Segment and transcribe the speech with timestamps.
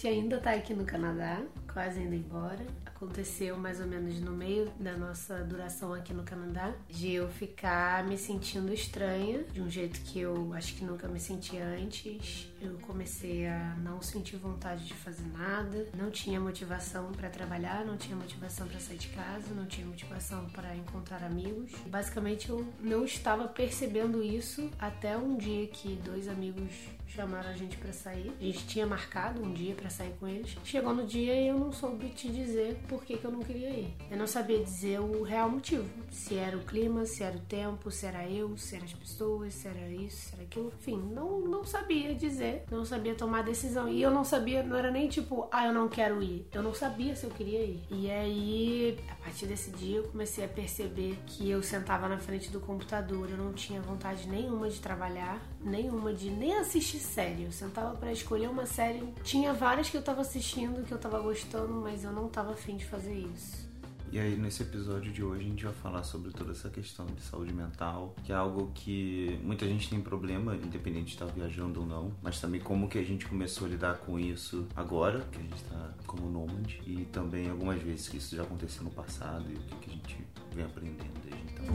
[0.00, 2.64] gente ainda tá aqui no Canadá, quase indo embora.
[2.86, 8.04] Aconteceu mais ou menos no meio da nossa duração aqui no Canadá, de eu ficar
[8.04, 12.50] me sentindo estranha, de um jeito que eu acho que nunca me senti antes.
[12.60, 17.98] Eu comecei a não sentir vontade de fazer nada, não tinha motivação para trabalhar, não
[17.98, 21.72] tinha motivação para sair de casa, não tinha motivação para encontrar amigos.
[21.86, 26.72] Basicamente, eu não estava percebendo isso até um dia que dois amigos
[27.20, 28.32] chamaram a gente para sair.
[28.40, 30.56] A gente tinha marcado um dia para sair com eles.
[30.64, 33.68] Chegou no dia e eu não soube te dizer por que, que eu não queria
[33.68, 33.94] ir.
[34.10, 35.84] Eu não sabia dizer o real motivo.
[36.10, 39.52] Se era o clima, se era o tempo, se era eu, se eram as pessoas,
[39.52, 40.72] se era isso, se era aquilo.
[40.80, 43.86] Enfim, não, não sabia dizer, não sabia tomar decisão.
[43.86, 46.48] E eu não sabia, não era nem tipo, ah, eu não quero ir.
[46.54, 47.82] Eu não sabia se eu queria ir.
[47.90, 52.50] E aí, a partir desse dia, eu comecei a perceber que eu sentava na frente
[52.50, 57.44] do computador, eu não tinha vontade nenhuma de trabalhar, nenhuma de nem assistir série.
[57.44, 59.02] Eu sentava para escolher uma série.
[59.22, 62.76] Tinha várias que eu tava assistindo, que eu tava gostando, mas eu não tava afim
[62.76, 63.68] de fazer isso.
[64.12, 67.22] E aí, nesse episódio de hoje, a gente vai falar sobre toda essa questão de
[67.22, 71.86] saúde mental, que é algo que muita gente tem problema, independente de estar viajando ou
[71.86, 75.42] não, mas também como que a gente começou a lidar com isso agora, que a
[75.42, 79.54] gente está como nômade, e também algumas vezes que isso já aconteceu no passado e
[79.54, 81.70] o que, que a gente vem aprendendo desde então.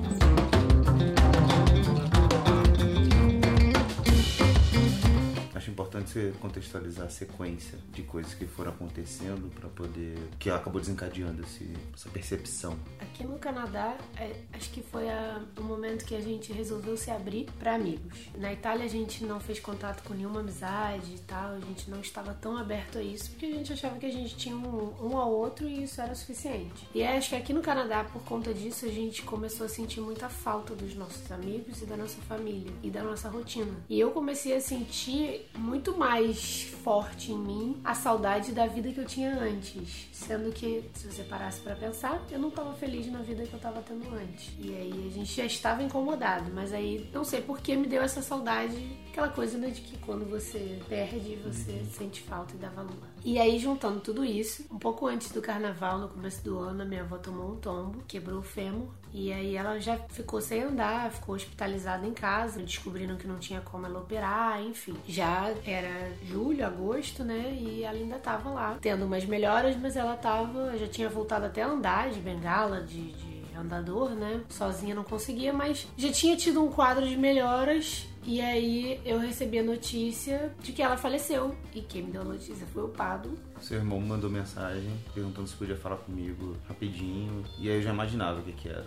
[5.55, 10.17] Acho importante você contextualizar a sequência de coisas que foram acontecendo para poder.
[10.37, 12.77] que acabou desencadeando esse, essa percepção.
[12.99, 17.09] Aqui no Canadá, é, acho que foi a, o momento que a gente resolveu se
[17.09, 18.29] abrir para amigos.
[18.37, 22.01] Na Itália, a gente não fez contato com nenhuma amizade e tal, a gente não
[22.01, 25.17] estava tão aberto a isso porque a gente achava que a gente tinha um, um
[25.17, 26.87] ao outro e isso era suficiente.
[26.93, 30.29] E acho que aqui no Canadá, por conta disso, a gente começou a sentir muita
[30.29, 33.73] falta dos nossos amigos e da nossa família e da nossa rotina.
[33.89, 38.99] E eu comecei a sentir muito mais forte em mim a saudade da vida que
[38.99, 40.07] eu tinha antes.
[40.15, 43.57] Sendo que, se você parasse para pensar, eu não estava feliz na vida que eu
[43.57, 44.55] estava tendo antes.
[44.57, 48.01] E aí a gente já estava incomodado, mas aí não sei por que me deu
[48.01, 51.85] essa saudade, aquela coisa né, de que quando você perde, você uhum.
[51.91, 52.95] sente falta e dá valor.
[53.25, 56.85] E aí, juntando tudo isso, um pouco antes do carnaval, no começo do ano, a
[56.85, 58.87] minha avó tomou um tombo, quebrou o fêmur.
[59.11, 62.61] E aí ela já ficou sem andar, ficou hospitalizada em casa.
[62.61, 64.93] Descobriram que não tinha como ela operar, enfim.
[65.07, 67.57] Já era julho, agosto, né?
[67.59, 71.63] E ela ainda tava lá, tendo umas melhoras, mas ela tava, já tinha voltado até
[71.63, 74.41] a andar de bengala, de, de andador, né?
[74.49, 79.59] Sozinha não conseguia, mas já tinha tido um quadro de melhoras e aí eu recebi
[79.59, 81.55] a notícia de que ela faleceu.
[81.73, 83.37] E quem me deu a notícia foi o Pado.
[83.61, 87.43] Seu irmão me mandou mensagem perguntando se podia falar comigo rapidinho.
[87.59, 88.85] E aí eu já imaginava o que, que era.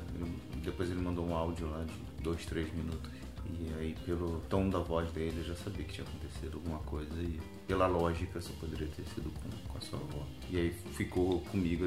[0.56, 3.10] Depois ele mandou um áudio lá de dois, três minutos.
[3.48, 7.14] E aí, pelo tom da voz dele, eu já sabia que tinha acontecido alguma coisa.
[7.18, 10.26] E pela lógica, só poderia ter sido com, com a sua avó.
[10.50, 11.84] E aí ficou comigo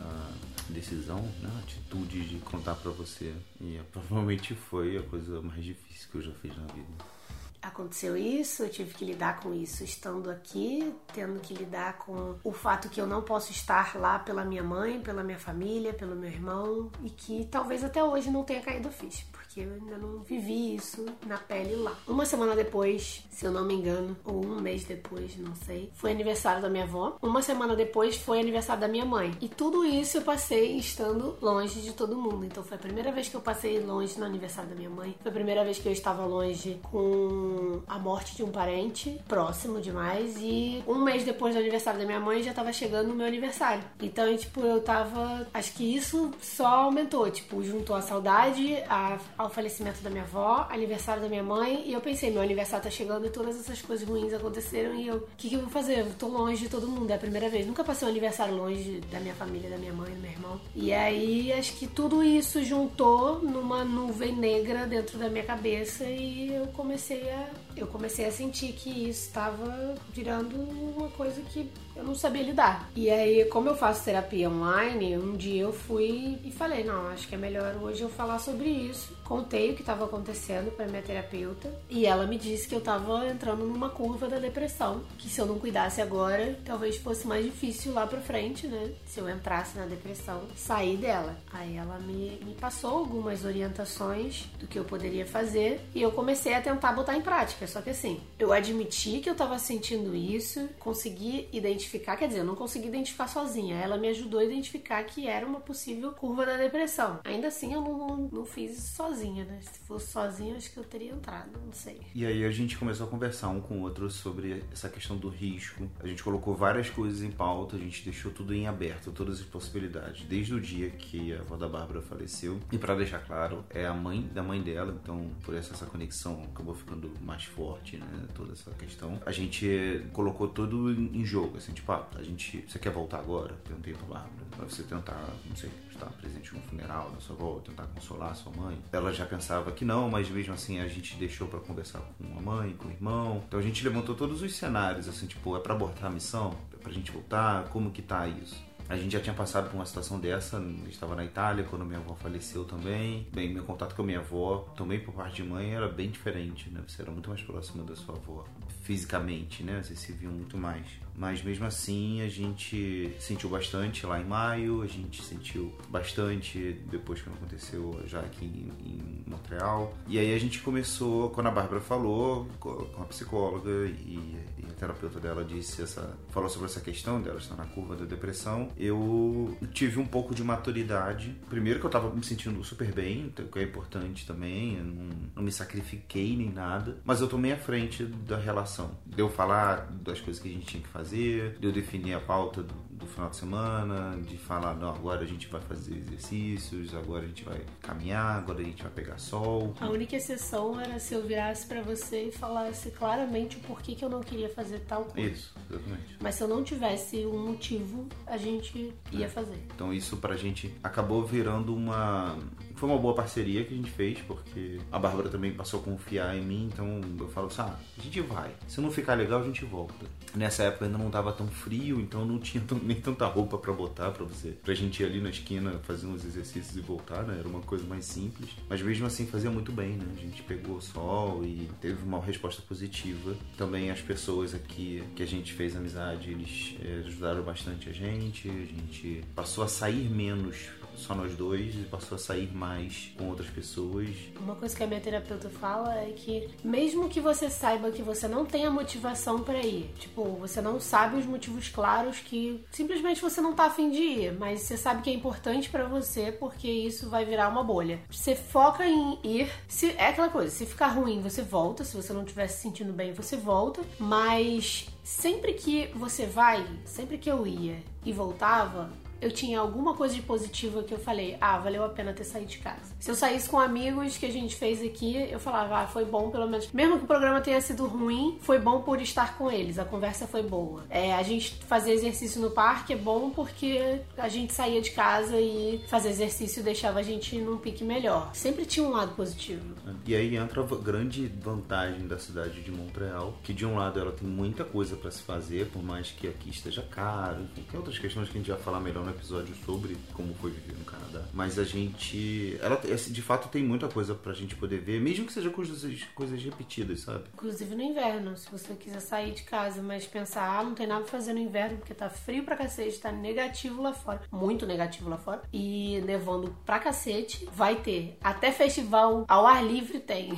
[0.00, 3.32] a, a decisão, né, a atitude de contar para você.
[3.60, 7.20] E provavelmente foi a coisa mais difícil que eu já fiz na vida
[7.62, 12.52] aconteceu isso, eu tive que lidar com isso estando aqui, tendo que lidar com o
[12.52, 16.30] fato que eu não posso estar lá pela minha mãe, pela minha família, pelo meu
[16.30, 20.20] irmão e que talvez até hoje não tenha caído a ficha porque eu ainda não
[20.20, 21.98] vivi isso na pele lá.
[22.06, 26.12] Uma semana depois, se eu não me engano, ou um mês depois, não sei, foi
[26.12, 27.18] aniversário da minha avó.
[27.20, 29.36] Uma semana depois foi aniversário da minha mãe.
[29.40, 32.44] E tudo isso eu passei estando longe de todo mundo.
[32.44, 35.16] Então foi a primeira vez que eu passei longe no aniversário da minha mãe.
[35.20, 39.80] Foi a primeira vez que eu estava longe com a morte de um parente próximo
[39.80, 40.36] demais.
[40.38, 43.82] E um mês depois do aniversário da minha mãe já tava chegando o meu aniversário.
[44.00, 45.48] Então, tipo, eu tava.
[45.52, 47.28] Acho que isso só aumentou.
[47.32, 51.94] Tipo, juntou a saudade, a, ao falecimento da minha avó, aniversário da minha mãe, e
[51.94, 55.28] eu pensei, meu aniversário tá chegando e todas essas coisas ruins aconteceram e eu, o
[55.36, 56.00] que, que eu vou fazer?
[56.00, 57.66] Eu tô longe de todo mundo, é a primeira vez.
[57.66, 60.60] Nunca passei um aniversário longe da minha família, da minha mãe, do meu irmão.
[60.74, 66.52] E aí acho que tudo isso juntou numa nuvem negra dentro da minha cabeça e
[66.52, 71.70] eu comecei a eu comecei a sentir que isso estava virando uma coisa que
[72.00, 72.90] eu não sabia lidar.
[72.96, 77.28] E aí, como eu faço terapia online, um dia eu fui e falei: não, acho
[77.28, 79.14] que é melhor hoje eu falar sobre isso.
[79.24, 83.28] Contei o que estava acontecendo para minha terapeuta e ela me disse que eu estava
[83.28, 87.92] entrando numa curva da depressão, que se eu não cuidasse agora, talvez fosse mais difícil
[87.92, 88.90] lá para frente, né?
[89.06, 91.36] Se eu entrasse na depressão, sair dela.
[91.52, 96.54] Aí ela me, me passou algumas orientações do que eu poderia fazer e eu comecei
[96.54, 97.66] a tentar botar em prática.
[97.66, 102.40] Só que assim, eu admiti que eu estava sentindo isso, consegui identificar identificar, quer dizer,
[102.40, 103.76] eu não consegui identificar sozinha.
[103.76, 107.20] Ela me ajudou a identificar que era uma possível curva da depressão.
[107.24, 109.58] Ainda assim, eu não, não, não fiz isso sozinha, né?
[109.60, 112.00] Se fosse sozinha, acho que eu teria entrado, não sei.
[112.14, 115.28] E aí a gente começou a conversar um com o outro sobre essa questão do
[115.28, 115.88] risco.
[116.00, 119.46] A gente colocou várias coisas em pauta, a gente deixou tudo em aberto, todas as
[119.46, 122.60] possibilidades, desde o dia que a avó da Bárbara faleceu.
[122.70, 126.44] E para deixar claro, é a mãe da mãe dela, então por essa, essa conexão
[126.52, 128.06] acabou ficando mais forte, né?
[128.34, 129.20] Toda essa questão.
[129.26, 132.64] A gente colocou tudo em jogo, assim, tipo, ah, a gente.
[132.68, 133.54] Você quer voltar agora?
[133.64, 134.30] Perguntei pra Bárbara.
[134.56, 138.34] Pra você tentar, não sei, estar presente no funeral da sua avó, tentar consolar a
[138.34, 138.78] sua mãe.
[138.92, 142.40] Ela já pensava que não, mas mesmo assim a gente deixou para conversar com a
[142.40, 143.42] mãe, com o irmão.
[143.46, 146.54] Então a gente levantou todos os cenários, assim, tipo, é para abortar a missão?
[146.72, 147.64] É pra gente voltar?
[147.68, 148.70] Como que tá isso?
[148.88, 152.16] A gente já tinha passado por uma situação dessa, estava na Itália quando minha avó
[152.16, 153.24] faleceu também.
[153.32, 156.68] Bem, meu contato com a minha avó, também por parte de mãe, era bem diferente,
[156.70, 156.82] né?
[156.84, 158.44] Você era muito mais próxima da sua avó,
[158.82, 159.80] fisicamente, né?
[159.80, 160.84] Vocês se viam muito mais.
[161.16, 167.20] Mas mesmo assim, a gente sentiu bastante lá em maio, a gente sentiu bastante depois
[167.20, 169.94] que aconteceu já aqui em, em Montreal.
[170.06, 174.72] E aí a gente começou, quando a Bárbara falou com a psicóloga e, e a
[174.72, 179.56] terapeuta dela disse essa, falou sobre essa questão dela estar na curva da depressão, eu
[179.74, 181.36] tive um pouco de maturidade.
[181.48, 185.08] Primeiro que eu tava me sentindo super bem, então, que é importante também, eu não,
[185.36, 188.98] não me sacrifiquei nem nada, mas eu tomei a frente da relação.
[189.04, 192.14] De eu falar das coisas que a gente tinha que fazer fazer, de eu definir
[192.14, 195.96] a pauta do, do final de semana, de falar, não, agora a gente vai fazer
[195.96, 199.74] exercícios, agora a gente vai caminhar, agora a gente vai pegar sol.
[199.80, 204.04] A única exceção era se eu virasse para você e falasse claramente o porquê que
[204.04, 205.30] eu não queria fazer tal coisa.
[205.30, 206.16] Isso, exatamente.
[206.20, 209.28] Mas se eu não tivesse um motivo, a gente ia é.
[209.28, 209.58] fazer.
[209.74, 212.36] Então isso pra gente acabou virando uma
[212.80, 216.34] foi uma boa parceria que a gente fez, porque a Bárbara também passou a confiar
[216.34, 218.50] em mim, então eu falo assim, ah, a gente vai.
[218.66, 220.06] Se não ficar legal, a gente volta.
[220.34, 224.12] Nessa época ainda não tava tão frio, então não tinha nem tanta roupa para botar
[224.12, 227.36] para você, pra gente ir ali na esquina fazer uns exercícios e voltar, né?
[227.38, 230.06] Era uma coisa mais simples, mas mesmo assim fazia muito bem, né?
[230.16, 233.36] A gente pegou sol e teve uma resposta positiva.
[233.58, 238.48] Também as pessoas aqui que a gente fez amizade, eles eh, ajudaram bastante a gente,
[238.48, 243.28] a gente passou a sair menos só nós dois e passou a sair mais com
[243.28, 244.08] outras pessoas.
[244.38, 248.28] Uma coisa que a minha terapeuta fala é que mesmo que você saiba que você
[248.28, 253.20] não tem a motivação para ir, tipo, você não sabe os motivos claros que simplesmente
[253.20, 256.68] você não tá afim de ir, mas você sabe que é importante para você porque
[256.68, 258.00] isso vai virar uma bolha.
[258.10, 262.12] Você foca em ir, se é aquela coisa, se ficar ruim, você volta, se você
[262.12, 267.46] não estiver se sentindo bem, você volta, mas sempre que você vai, sempre que eu
[267.46, 271.88] ia e voltava, eu tinha alguma coisa de positiva que eu falei, ah, valeu a
[271.88, 272.94] pena ter saído de casa.
[272.98, 276.30] Se eu saísse com amigos que a gente fez aqui, eu falava, ah, foi bom
[276.30, 276.70] pelo menos.
[276.72, 280.26] Mesmo que o programa tenha sido ruim, foi bom por estar com eles, a conversa
[280.26, 280.84] foi boa.
[280.88, 285.38] É, a gente fazer exercício no parque é bom porque a gente saía de casa
[285.38, 288.30] e fazer exercício deixava a gente num pique melhor.
[288.34, 289.62] Sempre tinha um lado positivo.
[290.06, 294.12] E aí entra a grande vantagem da cidade de Montreal, que de um lado ela
[294.12, 297.98] tem muita coisa para se fazer, por mais que aqui esteja caro, enfim, tem outras
[297.98, 301.24] questões que a gente vai falar melhor episódio sobre como foi viver no Canadá.
[301.32, 302.58] Mas a gente.
[302.60, 306.42] Ela de fato tem muita coisa pra gente poder ver, mesmo que seja coisas, coisas
[306.42, 307.24] repetidas, sabe?
[307.34, 311.02] Inclusive no inverno, se você quiser sair de casa, mas pensar, ah, não tem nada
[311.02, 314.22] pra fazer no inverno, porque tá frio pra cacete, tá negativo lá fora.
[314.30, 315.42] Muito negativo lá fora.
[315.52, 318.18] E nevando pra cacete, vai ter.
[318.22, 320.32] Até festival ao ar livre tem.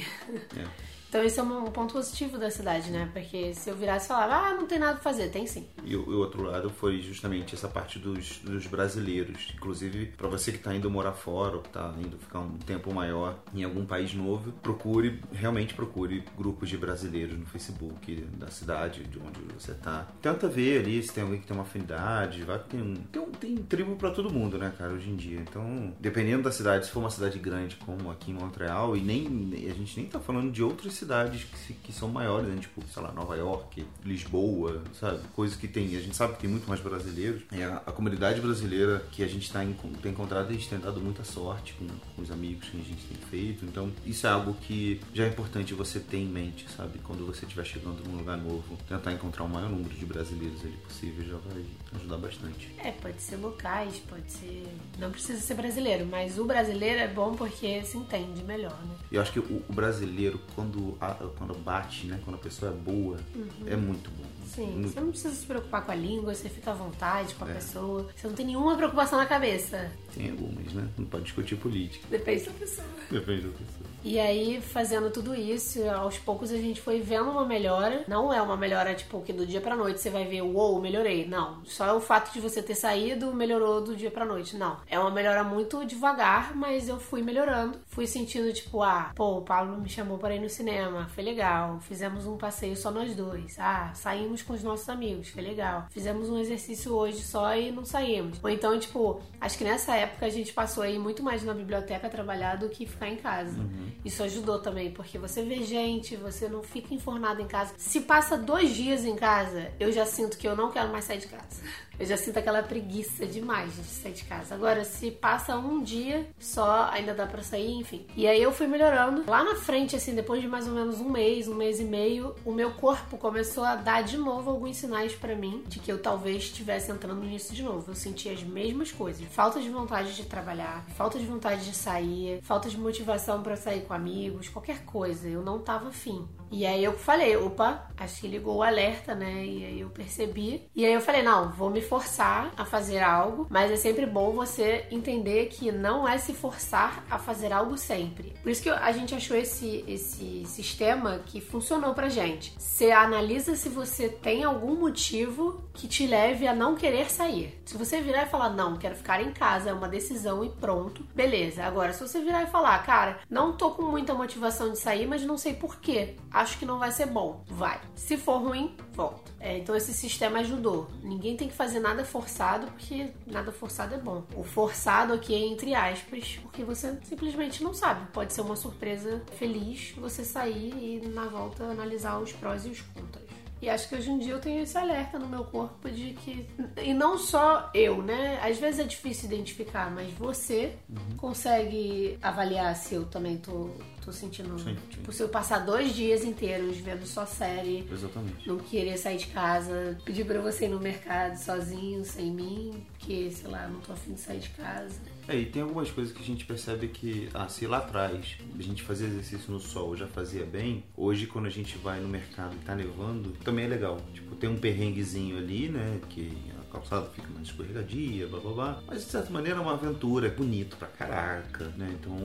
[0.56, 0.91] É.
[1.12, 3.11] Então esse é um ponto positivo da cidade, né?
[3.12, 5.66] Porque se eu virasse e falava, ah, não tem nada pra fazer, tem sim.
[5.85, 9.52] E o, outro lado foi justamente essa parte dos, dos brasileiros.
[9.54, 12.95] Inclusive, para você que tá indo morar fora, ou que tá indo ficar um tempo
[12.95, 19.04] maior em algum país novo, procure, realmente procure grupos de brasileiros no Facebook da cidade
[19.04, 20.09] de onde você tá.
[20.23, 23.97] Tenta ver ali se tem alguém que tem uma afinidade, vai tem, tem, tem tribo
[23.97, 25.40] para todo mundo, né, cara, hoje em dia.
[25.40, 29.26] Então, dependendo da cidade, se for uma cidade grande como aqui em Montreal, e nem
[29.71, 32.61] a gente nem tá falando de outros cidades que, que são maiores, né?
[32.61, 35.21] tipo, sei lá, Nova York, Lisboa, sabe?
[35.35, 35.87] Coisas que tem.
[35.97, 37.42] A gente sabe que tem muito mais brasileiros.
[37.52, 41.00] A, a comunidade brasileira que a gente tá em, tem encontrado, a gente tem dado
[41.00, 43.64] muita sorte com, com os amigos que a gente tem feito.
[43.64, 46.99] Então, isso é algo que já é importante você ter em mente, sabe?
[47.00, 50.76] Quando você estiver chegando num lugar novo, tentar encontrar o maior número de brasileiros ali
[50.76, 51.64] possível já vai
[51.97, 52.75] ajudar bastante.
[52.78, 54.66] É, pode ser locais, pode ser.
[54.99, 58.94] Não precisa ser brasileiro, mas o brasileiro é bom porque se entende melhor, né?
[59.11, 62.20] Eu acho que o, o brasileiro, quando, a, quando bate, né?
[62.25, 63.66] Quando a pessoa é boa, uhum.
[63.66, 66.75] é muito bom Sim, você não precisa se preocupar com a língua, você fica à
[66.75, 67.54] vontade com a é.
[67.54, 68.11] pessoa.
[68.14, 69.90] Você não tem nenhuma preocupação na cabeça.
[70.14, 70.87] Tem algumas, né?
[70.99, 72.06] Não pode discutir política.
[72.11, 72.87] Depende da pessoa.
[73.11, 73.91] Depende da pessoa.
[74.04, 78.04] E aí, fazendo tudo isso, aos poucos a gente foi vendo uma melhora.
[78.09, 81.26] Não é uma melhora, tipo, que do dia pra noite você vai ver, uou, melhorei.
[81.26, 81.64] Não.
[81.64, 84.56] Só é o fato de você ter saído melhorou do dia pra noite.
[84.56, 84.78] Não.
[84.88, 87.78] É uma melhora muito devagar, mas eu fui melhorando.
[87.87, 91.09] Fui sentindo, tipo, ah, pô, o Paulo me chamou para ir no cinema.
[91.14, 91.78] Foi legal.
[91.80, 93.56] Fizemos um passeio só nós dois.
[93.59, 95.28] Ah, saímos com os nossos amigos.
[95.28, 95.87] Foi legal.
[95.90, 98.38] Fizemos um exercício hoje só e não saímos.
[98.42, 102.09] Ou então, tipo, acho que nessa época a gente passou aí muito mais na biblioteca
[102.09, 103.59] trabalhar do que ficar em casa.
[103.59, 103.91] Uhum.
[104.04, 107.75] Isso ajudou também, porque você vê gente, você não fica infornado em casa.
[107.76, 111.18] Se passa dois dias em casa, eu já sinto que eu não quero mais sair
[111.18, 111.62] de casa.
[111.99, 114.54] Eu já sinto aquela preguiça demais de sair de casa.
[114.54, 118.06] Agora, se passa um dia só, ainda dá para sair, enfim.
[118.16, 119.25] E aí eu fui melhorando.
[119.28, 122.34] Lá na frente, assim, depois de mais ou menos um mês, um mês e meio,
[122.44, 126.00] o meu corpo começou a dar de novo alguns sinais para mim de que eu
[126.00, 127.90] talvez estivesse entrando nisso de novo.
[127.90, 132.40] Eu senti as mesmas coisas: falta de vontade de trabalhar, falta de vontade de sair,
[132.42, 135.28] falta de motivação para sair com amigos, qualquer coisa.
[135.28, 136.26] Eu não tava afim.
[136.50, 139.44] E aí eu falei, opa, acho que ligou o alerta, né?
[139.44, 140.68] E aí eu percebi.
[140.75, 144.32] E aí eu falei, não, vou me forçar a fazer algo, mas é sempre bom
[144.32, 148.34] você entender que não é se forçar a fazer algo sempre.
[148.42, 152.54] Por isso que a gente achou esse, esse sistema que funcionou pra gente.
[152.58, 157.60] Você analisa se você tem algum motivo que te leve a não querer sair.
[157.64, 161.04] Se você virar e falar, não, quero ficar em casa, é uma decisão e pronto,
[161.14, 161.64] beleza.
[161.64, 165.24] Agora, se você virar e falar, cara, não tô com muita motivação de sair, mas
[165.24, 167.44] não sei porquê acho que não vai ser bom.
[167.46, 167.80] Vai.
[167.94, 169.30] Se for ruim, volta.
[169.40, 170.88] É, então esse sistema ajudou.
[171.02, 174.25] Ninguém tem que fazer nada forçado, porque nada forçado é bom.
[174.37, 178.06] O forçado aqui é entre aspas, porque você simplesmente não sabe.
[178.12, 180.72] Pode ser uma surpresa feliz você sair
[181.02, 183.22] e na volta analisar os prós e os contras.
[183.62, 186.44] E acho que hoje em dia eu tenho esse alerta no meu corpo de que.
[186.76, 188.40] E não só eu, né?
[188.42, 191.16] Às vezes é difícil identificar, mas você uhum.
[191.16, 193.70] consegue avaliar se eu também tô
[194.04, 194.59] Tô sentindo.
[194.59, 197.87] Sim, tipo, se eu passar dois dias inteiros vendo só série.
[197.90, 198.49] Exatamente.
[198.49, 203.30] Não querer sair de casa, pedir pra você ir no mercado sozinho, sem mim, porque,
[203.30, 205.00] sei lá, não tô afim de sair de casa.
[205.28, 208.62] É, e tem algumas coisas que a gente percebe que, ah, se lá atrás a
[208.62, 212.56] gente fazia exercício no sol já fazia bem, hoje quando a gente vai no mercado
[212.56, 214.00] e tá nevando, também é legal.
[214.12, 216.37] Tipo, tem um perrenguezinho ali, né, que
[216.72, 218.82] calçada fica mais escorregadia, blá blá blá.
[218.86, 221.94] Mas de certa maneira é uma aventura, é bonito pra caraca, né?
[222.00, 222.16] Então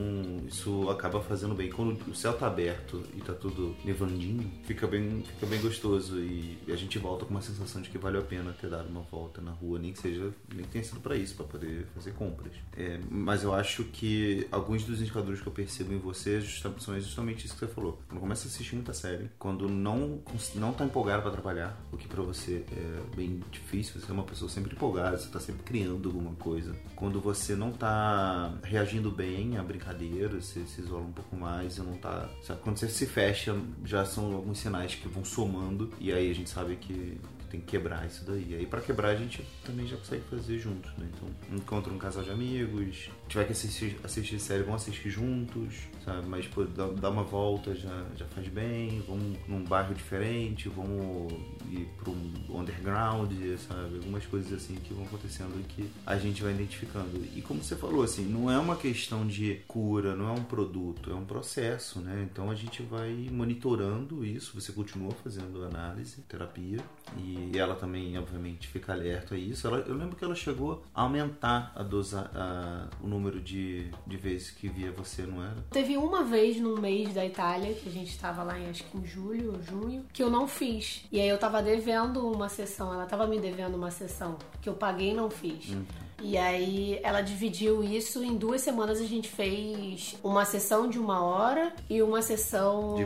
[0.48, 1.70] isso acaba fazendo bem.
[1.70, 6.58] Quando o céu tá aberto e tá tudo nevandinho, fica bem, fica bem gostoso e
[6.68, 9.40] a gente volta com uma sensação de que valeu a pena ter dado uma volta
[9.40, 12.52] na rua, nem que seja, nem que tenha sido pra isso, pra poder fazer compras.
[12.76, 17.44] É, mas eu acho que alguns dos indicadores que eu percebo em você são justamente
[17.46, 18.00] isso que você falou.
[18.08, 20.20] Quando começa a assistir muita série, quando não,
[20.54, 24.22] não tá empolgado para trabalhar, o que para você é bem difícil, você é uma
[24.22, 26.72] pessoa pessoa sempre empolgada, você está sempre criando alguma coisa.
[26.94, 31.80] Quando você não está reagindo bem a brincadeiras, você se isola um pouco mais e
[31.80, 32.28] não está.
[32.62, 36.50] Quando você se fecha, já são alguns sinais que vão somando e aí a gente
[36.50, 38.54] sabe que tem que quebrar isso daí.
[38.54, 41.08] Aí para quebrar a gente também já consegue fazer juntos, né?
[41.14, 45.74] Então, encontra um casal de amigos, tiver que assistir, assistir série, vão assistir juntos,
[46.08, 46.26] sabe?
[46.26, 51.32] Mas pô, dá, dá uma volta já, já faz bem, vamos num bairro diferente, vamos
[51.70, 52.14] ir pro
[52.58, 53.96] underground, sabe?
[53.96, 57.22] Algumas coisas assim que vão acontecendo e que a gente vai identificando.
[57.34, 61.10] E como você falou, assim, não é uma questão de cura, não é um produto,
[61.10, 62.26] é um processo, né?
[62.30, 66.78] Então a gente vai monitorando isso, você continua fazendo análise, terapia,
[67.16, 69.66] e ela também, obviamente, fica alerta a isso.
[69.66, 74.16] Ela, eu lembro que ela chegou a aumentar a dosa, a, o número de, de
[74.16, 75.56] vezes que via você, não era?
[75.70, 78.96] Teve uma vez num mês da Itália, que a gente estava lá em acho que
[78.96, 81.04] em julho ou junho, que eu não fiz.
[81.12, 84.74] E aí eu tava devendo uma sessão, ela tava me devendo uma sessão, que eu
[84.74, 85.74] paguei e não fiz.
[85.74, 85.84] Hum.
[86.20, 89.00] E aí ela dividiu isso em duas semanas.
[89.00, 92.96] A gente fez uma sessão de uma hora e uma sessão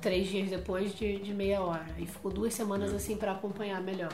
[0.00, 1.86] três dias depois de, de meia hora.
[1.98, 4.12] E ficou duas semanas assim para acompanhar melhor.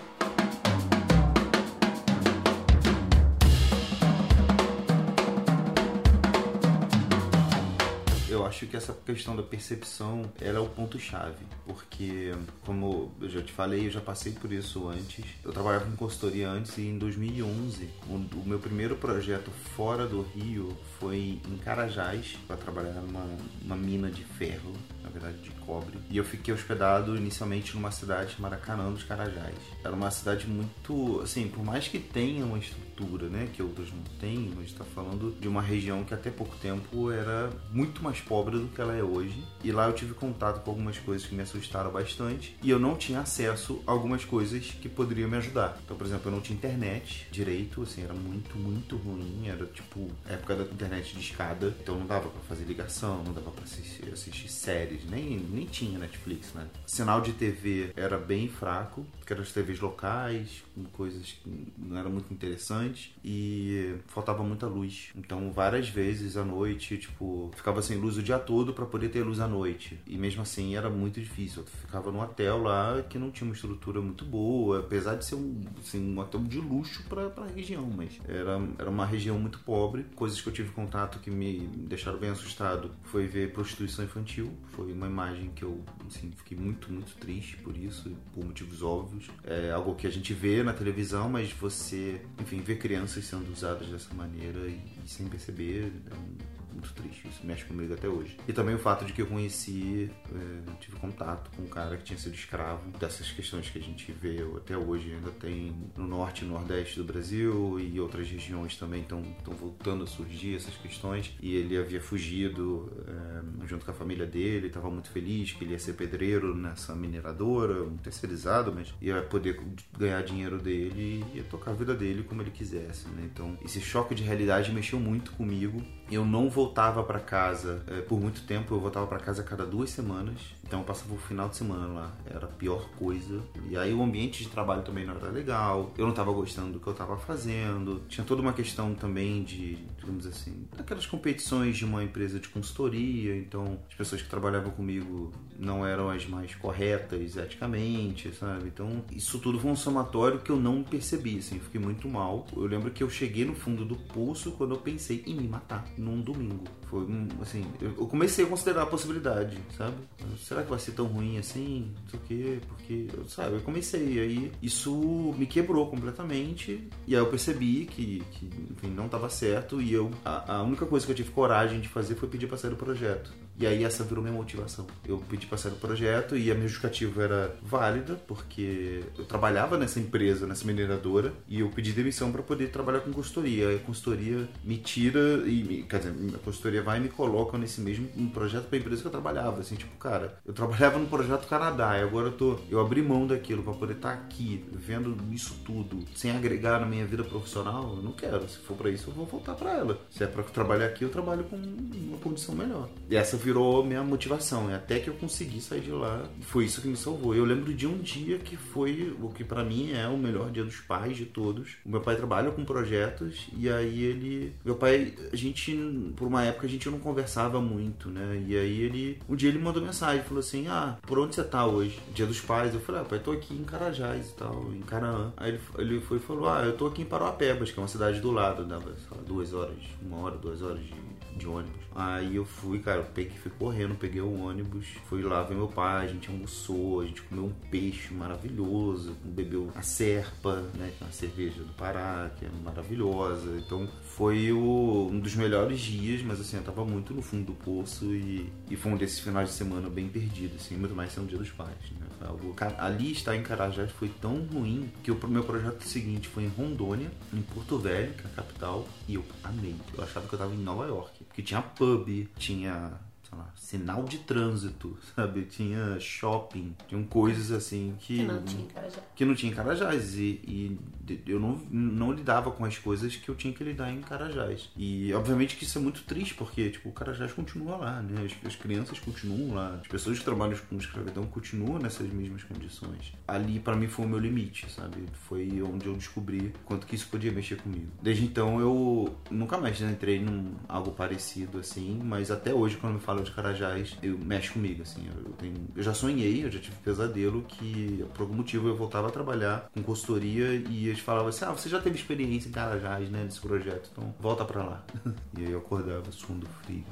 [8.44, 12.32] Acho que essa questão da percepção ela é o ponto chave, porque
[12.64, 15.24] como eu já te falei, eu já passei por isso antes.
[15.44, 20.76] Eu trabalhava com consultoria antes e em 2011 o, meu primeiro projeto fora do Rio
[20.98, 23.26] foi em Carajás para trabalhar numa,
[23.62, 25.98] numa mina de ferro, na verdade de cobre.
[26.10, 29.56] E eu fiquei hospedado inicialmente numa cidade chamada Canã dos Carajás.
[29.84, 34.02] Era uma cidade muito, assim, por mais que tenha uma estrutura, né, que outras não
[34.18, 38.58] têm, gente está falando de uma região que até pouco tempo era muito mais pobre
[38.58, 39.42] do que ela é hoje.
[39.62, 41.42] E lá eu tive contato com algumas coisas que me
[41.90, 45.78] bastante e eu não tinha acesso a algumas coisas que poderiam me ajudar.
[45.84, 49.48] Então, por exemplo, eu não tinha internet direito, assim, era muito, muito ruim.
[49.48, 53.50] Era tipo época da internet de escada, então não dava para fazer ligação, não dava
[53.50, 56.66] para assistir, assistir, séries, nem, nem tinha Netflix, né?
[56.86, 62.10] Sinal de TV era bem fraco, que eram as TVs locais, coisas que não eram
[62.10, 65.10] muito interessantes e faltava muita luz.
[65.16, 69.24] Então, várias vezes à noite, tipo, ficava sem luz o dia todo para poder ter
[69.24, 69.98] luz à noite.
[70.06, 71.62] E mesmo assim era muito difícil.
[71.62, 75.34] Eu ficava num hotel lá que não tinha uma estrutura muito boa, apesar de ser
[75.34, 79.58] um, assim, um hotel de luxo para a região, mas era, era uma região muito
[79.60, 80.04] pobre.
[80.14, 84.52] Coisas que eu tive contato que me deixaram bem assustado foi ver prostituição infantil.
[84.68, 89.15] Foi uma imagem que eu assim, fiquei muito, muito triste por isso, por motivos óbvios.
[89.44, 93.88] É algo que a gente vê na televisão, mas você, enfim, vê crianças sendo usadas
[93.88, 95.92] dessa maneira e, e sem perceber.
[96.10, 98.36] É muito triste, isso mexe comigo até hoje.
[98.46, 102.04] E também o fato de que eu conheci, é, tive contato com um cara que
[102.04, 106.44] tinha sido escravo, dessas questões que a gente vê até hoje, ainda tem no norte
[106.44, 109.22] e nordeste do Brasil e outras regiões também estão
[109.58, 111.34] voltando a surgir essas questões.
[111.40, 115.72] E ele havia fugido é, junto com a família dele, estava muito feliz que ele
[115.72, 119.60] ia ser pedreiro nessa mineradora, um terceirizado, mas ia poder
[119.98, 123.08] ganhar dinheiro dele e ia tocar a vida dele como ele quisesse.
[123.08, 123.28] Né?
[123.32, 125.82] Então, esse choque de realidade mexeu muito comigo.
[126.10, 129.66] Eu não voltava para casa é, por muito tempo, eu voltava para casa a cada
[129.66, 130.55] duas semanas.
[130.66, 132.12] Então eu passava o final de semana lá.
[132.26, 133.40] Era a pior coisa.
[133.70, 135.92] E aí o ambiente de trabalho também não era legal.
[135.96, 138.02] Eu não estava gostando do que eu estava fazendo.
[138.08, 143.36] Tinha toda uma questão também de, digamos assim, daquelas competições de uma empresa de consultoria.
[143.36, 148.66] Então as pessoas que trabalhavam comigo não eram as mais corretas eticamente, sabe?
[148.66, 151.60] Então isso tudo foi um somatório que eu não percebi, assim.
[151.60, 152.46] Fiquei muito mal.
[152.54, 155.86] Eu lembro que eu cheguei no fundo do poço quando eu pensei em me matar
[155.96, 156.64] num domingo.
[156.88, 157.04] Foi
[157.42, 159.96] assim, eu comecei a considerar a possibilidade, sabe?
[160.38, 161.92] Será que vai ser tão ruim assim?
[162.02, 167.20] Não sei o quê, porque, sabe, eu comecei, aí isso me quebrou completamente, e aí
[167.20, 171.10] eu percebi que, que enfim, não estava certo, e eu, a, a única coisa que
[171.10, 173.32] eu tive coragem de fazer foi pedir para sair do projeto.
[173.58, 174.86] E aí essa virou minha motivação.
[175.06, 179.78] Eu pedi para sair do projeto e a minha justificativa era válida, porque eu trabalhava
[179.78, 183.74] nessa empresa, nessa mineradora, e eu pedi demissão para poder trabalhar com consultoria.
[183.74, 188.08] A consultoria me tira, e quer dizer, a consultoria vai e me coloca nesse mesmo
[188.16, 189.60] um projeto para empresa que eu trabalhava.
[189.60, 192.58] Assim, tipo, cara, eu trabalhava no projeto Canadá e agora eu tô.
[192.70, 196.86] Eu abri mão daquilo para poder estar tá aqui, vendo isso tudo, sem agregar na
[196.86, 197.94] minha vida profissional.
[197.96, 198.46] Eu não quero.
[198.48, 200.00] Se for para isso, eu vou voltar para ela.
[200.10, 202.88] Se é para trabalhar aqui, eu trabalho com uma condição melhor.
[203.08, 204.68] E essa virou minha motivação.
[204.70, 207.32] E até que eu consegui sair de lá, foi isso que me salvou.
[207.32, 210.64] Eu lembro de um dia que foi o que para mim é o melhor dia
[210.64, 211.76] dos pais de todos.
[211.84, 214.52] O meu pai trabalha com projetos e aí ele.
[214.64, 215.72] Meu pai, a gente,
[216.16, 218.42] por uma época, a gente não conversava muito, né?
[218.48, 219.20] E aí ele.
[219.28, 222.00] Um dia ele mandou mensagem, falou assim: Ah, por onde você tá hoje?
[222.12, 222.74] Dia dos pais.
[222.74, 225.32] Eu falei: Ah, pai, tô aqui em Carajás e tal, em Canaã.
[225.36, 227.88] Aí ele, ele foi e falou: Ah, eu tô aqui em Parauapebas, que é uma
[227.88, 228.92] cidade do lado, dava
[229.24, 231.06] duas horas, uma hora, duas horas de
[231.36, 231.85] de ônibus.
[231.98, 235.66] Aí eu fui, cara, eu peguei, fui correndo, peguei o ônibus, fui lá ver meu
[235.66, 241.02] pai, a gente almoçou, a gente comeu um peixe maravilhoso, bebeu a serpa, né, que
[241.02, 243.56] é uma cerveja do Pará, que é maravilhosa.
[243.64, 247.54] Então foi o, um dos melhores dias, mas assim, eu tava muito no fundo do
[247.54, 251.28] poço e, e foi um desses finais de semana bem perdido, assim, muito mais sendo
[251.28, 252.06] dia dos pais, né?
[252.20, 256.48] Algo, ali estar em Carajás foi tão ruim que o meu projeto seguinte foi em
[256.48, 259.76] Rondônia, em Porto Velho, que é a capital, e eu amei.
[259.96, 261.25] Eu achava que eu tava em Nova York.
[261.36, 262.98] Que tinha pub, tinha
[263.30, 265.42] lá, sinal de trânsito, sabe?
[265.42, 268.18] Tinha shopping, tinham coisas assim que.
[268.18, 269.02] Que não tinha em Carajás.
[269.16, 270.14] Que não tinha em Carajás.
[270.16, 270.78] E, e
[271.26, 274.70] eu não, não lidava com as coisas que eu tinha que lidar em Carajás.
[274.76, 278.24] E obviamente que isso é muito triste, porque tipo, o Carajás continua lá, né?
[278.24, 283.12] As, as crianças continuam lá, as pessoas que trabalham com escravidão continuam nessas mesmas condições.
[283.26, 285.04] Ali para mim foi o meu limite, sabe?
[285.26, 287.88] Foi onde eu descobri quanto que isso podia mexer comigo.
[288.00, 293.00] Desde então eu nunca mais entrei num algo parecido assim, mas até hoje quando me
[293.00, 293.55] falam de Carajás,
[294.02, 295.06] eu mexe comigo, assim.
[295.06, 299.08] Eu, tenho, eu já sonhei, eu já tive pesadelo que por algum motivo eu voltava
[299.08, 303.08] a trabalhar com consultoria e eles falavam assim: ah, você já teve experiência em Carajás,
[303.10, 304.84] né, nesse projeto, então volta pra lá.
[305.36, 306.84] e aí eu acordava suando frio.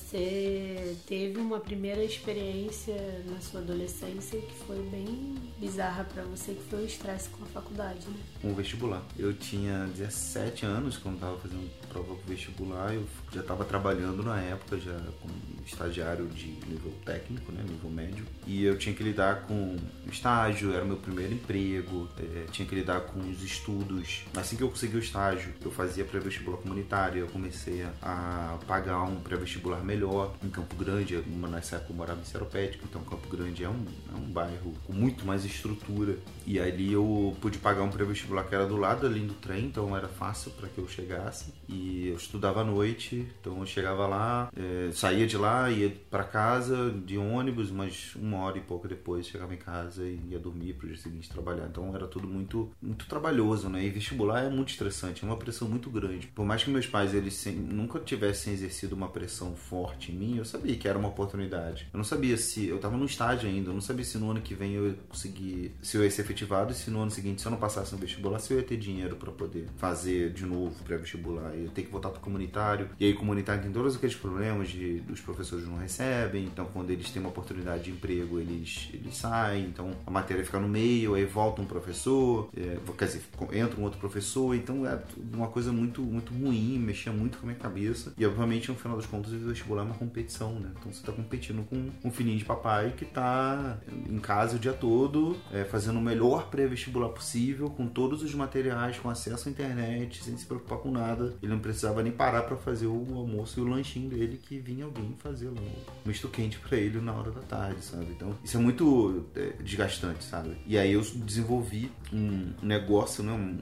[0.00, 2.94] Você teve uma primeira experiência
[3.26, 7.46] na sua adolescência que foi bem bizarra para você, que foi o estresse com a
[7.46, 8.16] faculdade, né?
[8.40, 9.02] Com o vestibular.
[9.18, 14.40] Eu tinha 17 anos quando estava fazendo prova pro vestibular, eu já estava trabalhando na
[14.40, 15.34] época, já como
[15.66, 19.76] estagiário de nível técnico, né, nível médio, e eu tinha que lidar com
[20.10, 24.24] estágio, era meu primeiro emprego, é, tinha que lidar com os estudos.
[24.36, 29.16] Assim que eu consegui o estágio, eu fazia pré-vestibular comunitário, eu comecei a pagar um
[29.20, 31.16] pré-vestibular melhor em Campo Grande,
[31.50, 34.92] nessa época eu morava em Seropédica, então Campo Grande é um, é um bairro com
[34.92, 39.20] muito mais estrutura, e ali eu pude pagar um pré-vestibular que era do lado ali
[39.20, 43.58] do trem, então era fácil para que eu chegasse, e eu estudava à noite, então
[43.58, 48.58] eu chegava lá, é, saía de lá, ia para casa de ônibus, mas uma hora
[48.58, 51.66] e pouco depois chegava em casa e ia dormir pro dia seguinte trabalhar.
[51.66, 53.84] Então era tudo muito, muito trabalhoso, né?
[53.84, 56.28] E vestibular é muito estressante, é uma pressão muito grande.
[56.28, 59.79] Por mais que meus pais eles nunca tivessem exercido uma pressão forte
[60.12, 61.88] em mim, eu sabia que era uma oportunidade.
[61.92, 64.40] Eu não sabia se eu tava no estágio ainda, eu não sabia se no ano
[64.40, 67.40] que vem eu ia conseguir, se eu ia ser efetivado e se no ano seguinte,
[67.40, 70.44] se eu não passasse no vestibular, se eu ia ter dinheiro para poder fazer de
[70.44, 71.52] novo pré-vestibular.
[71.54, 72.90] Eu ia ter que voltar pro comunitário.
[72.98, 77.10] E aí, comunitário tem todos aqueles problemas de os professores não recebem, então quando eles
[77.10, 81.24] têm uma oportunidade de emprego, eles, eles saem, então a matéria fica no meio, aí
[81.24, 85.00] volta um professor, é, quer dizer, entra um outro professor, então é
[85.32, 88.12] uma coisa muito, muito ruim, mexia muito com a minha cabeça.
[88.16, 90.70] E obviamente, no final das contas, o vestibular é uma competição, né?
[90.78, 93.78] Então você tá competindo com um filhinho de papai que tá
[94.08, 98.98] em casa o dia todo, é, fazendo o melhor pré-vestibular possível, com todos os materiais,
[98.98, 101.34] com acesso à internet, sem se preocupar com nada.
[101.42, 104.84] Ele não precisava nem parar para fazer o almoço e o lanchinho dele que vinha
[104.84, 108.06] alguém fazer lá um misto quente para ele na hora da tarde, sabe?
[108.10, 110.56] Então isso é muito é, desgastante, sabe?
[110.66, 113.58] E aí eu desenvolvi um negócio, né, um,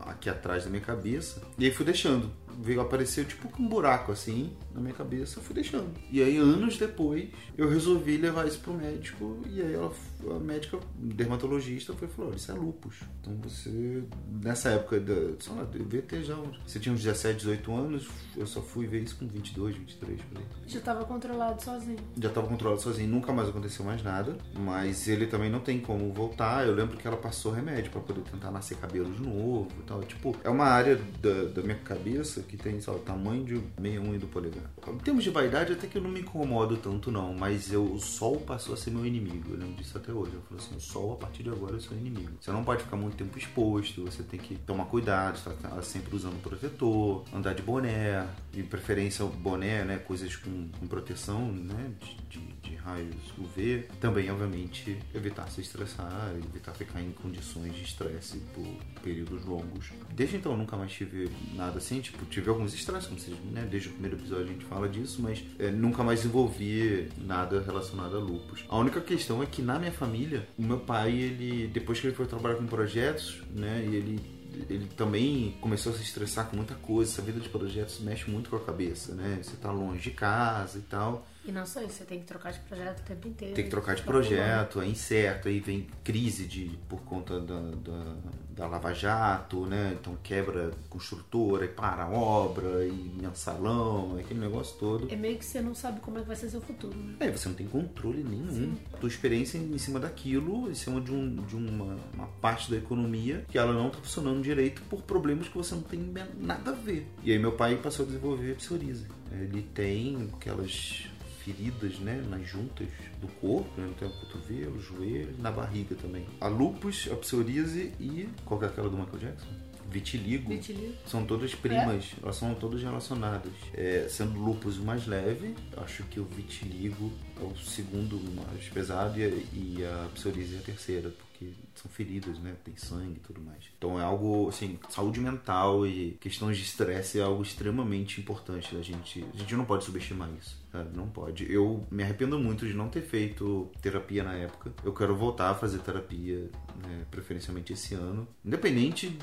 [0.00, 4.52] aqui atrás da minha cabeça e aí fui deixando veio aparecer tipo um buraco assim
[4.74, 5.90] na minha cabeça, eu fui deixando.
[6.10, 9.92] E aí anos depois eu resolvi levar isso pro médico e aí ela,
[10.30, 13.00] a médica dermatologista foi falou, isso é lupus.
[13.20, 14.02] Então você
[14.42, 18.46] nessa época da, sei lá, devia ter já, você tinha uns 17, 18 anos, eu
[18.46, 20.44] só fui ver isso com 22, 23 por aí.
[20.66, 21.98] Já estava controlado sozinho.
[22.20, 26.12] Já estava controlado sozinho, nunca mais aconteceu mais nada, mas ele também não tem como
[26.12, 26.66] voltar.
[26.66, 30.02] Eu lembro que ela passou remédio para poder tentar nascer cabelo de novo, e tal.
[30.02, 34.02] Tipo, é uma área da, da minha cabeça que tem só, o tamanho de meia
[34.02, 34.64] unha do polegar.
[34.88, 37.32] Em termos de vaidade, até que eu não me incomodo tanto, não.
[37.32, 39.52] Mas eu, o sol passou a ser meu inimigo.
[39.52, 40.32] Eu lembro disso até hoje.
[40.34, 42.32] Eu falo assim: o sol, a partir de agora, é seu inimigo.
[42.40, 44.04] Você não pode ficar muito tempo exposto.
[44.04, 49.24] Você tem que tomar cuidado, estar tá sempre usando protetor, andar de boné, de preferência
[49.24, 49.98] boné, né?
[49.98, 51.92] Coisas com, com proteção, né?
[52.00, 53.86] De, de, de, raios UV.
[54.00, 58.66] Também, obviamente, evitar se estressar, evitar ficar em condições de estresse por
[59.02, 59.92] períodos longos.
[60.12, 62.00] Desde então, eu nunca mais tive nada assim.
[62.00, 63.66] Tipo, tive alguns estresses, como vocês, né?
[63.70, 68.16] Desde o primeiro episódio a gente fala disso, mas é, nunca mais envolvi nada relacionado
[68.16, 68.64] a lupus.
[68.68, 72.14] A única questão é que na minha família, o meu pai, ele depois que ele
[72.14, 73.86] foi trabalhar com projetos, né?
[73.86, 77.10] E ele ele também começou a se estressar com muita coisa.
[77.10, 79.38] Essa vida de projetos mexe muito com a cabeça, né?
[79.42, 81.26] Você tá longe de casa e tal.
[81.50, 83.54] E não só isso, você tem que trocar de projeto o tempo inteiro.
[83.56, 88.14] Tem que trocar de projeto, é incerto, aí vem crise de, por conta da, da,
[88.50, 89.96] da Lava Jato, né?
[90.00, 95.12] Então quebra construtora, e para a obra, e mensalão, aquele negócio todo.
[95.12, 97.16] É meio que você não sabe como é que vai ser seu futuro, né?
[97.18, 98.48] É, você não tem controle nenhum.
[98.52, 98.78] Sim.
[99.00, 103.44] Tua experiência em cima daquilo, em cima de, um, de uma, uma parte da economia
[103.48, 107.08] que ela não está funcionando direito por problemas que você não tem nada a ver.
[107.24, 109.08] E aí meu pai passou a desenvolver a psoríase.
[109.32, 111.09] Ele tem aquelas
[111.44, 112.88] feridas, né, nas juntas
[113.20, 116.26] do corpo, né, no cotovelo, joelho, na barriga também.
[116.40, 119.70] A lupus, a psoríase e qual é aquela do Michael Jackson?
[119.90, 120.94] Vitiligo, Vitiligo.
[121.04, 122.22] são todas primas, é?
[122.22, 123.52] elas são todas relacionadas.
[123.74, 128.68] É, sendo o lupus o mais leve, acho que o vitiligo é o segundo mais
[128.68, 132.54] pesado e a, e a psoríase é a terceira, porque são feridas, né?
[132.64, 133.64] Tem sangue e tudo mais.
[133.76, 138.82] Então é algo, assim, saúde mental e questões de estresse é algo extremamente importante da
[138.82, 139.24] gente.
[139.34, 140.59] A gente não pode subestimar isso.
[140.94, 141.50] Não pode.
[141.52, 144.72] Eu me arrependo muito de não ter feito terapia na época.
[144.84, 146.50] Eu quero voltar a fazer terapia,
[146.86, 148.26] né, preferencialmente esse ano.
[148.44, 149.16] Independente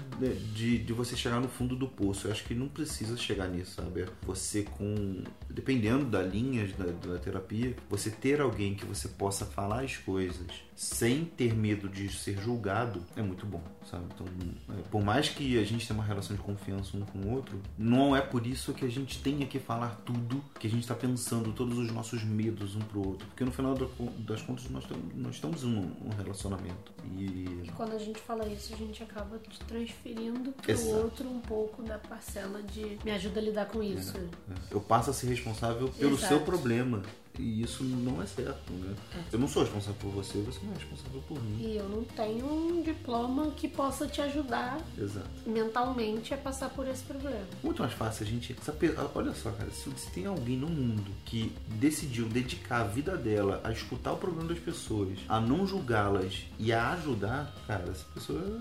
[0.54, 2.28] de, de você chegar no fundo do poço.
[2.28, 4.06] Eu acho que não precisa chegar nisso, sabe?
[4.24, 5.24] Você com.
[5.50, 10.68] Dependendo da linha da, da terapia, você ter alguém que você possa falar as coisas
[10.78, 14.06] sem ter medo de ser julgado é muito bom, sabe?
[14.14, 14.28] Então,
[14.78, 17.60] é, por mais que a gente tenha uma relação de confiança um com o outro,
[17.76, 20.94] não é por isso que a gente tenha que falar tudo que a gente está
[20.94, 25.36] pensando, todos os nossos medos um pro outro, porque no final das contas nós, nós
[25.36, 26.92] estamos em um relacionamento.
[27.18, 27.26] E...
[27.64, 30.96] e quando a gente fala isso, a gente acaba transferindo pro Exato.
[30.98, 34.18] outro um pouco da parcela de me ajuda a lidar com isso.
[34.18, 34.56] É, é.
[34.72, 36.28] Eu passo a ser responsável pelo Exato.
[36.28, 37.02] seu problema
[37.40, 38.96] E isso não é certo, né?
[39.16, 39.36] É.
[39.36, 41.58] Eu não sou responsável por você, você não é responsável por mim.
[41.60, 45.30] E eu não tenho um diploma que possa te ajudar Exato.
[45.46, 47.46] mentalmente a passar por esse problema.
[47.64, 48.56] Muito mais fácil a gente.
[49.14, 53.62] Olha só, cara, se, se tem alguém no mundo que decidiu dedicar a vida dela
[53.64, 58.60] a escutar o problema das pessoas, a não julgá-las e a ajudar, cara, essa pessoa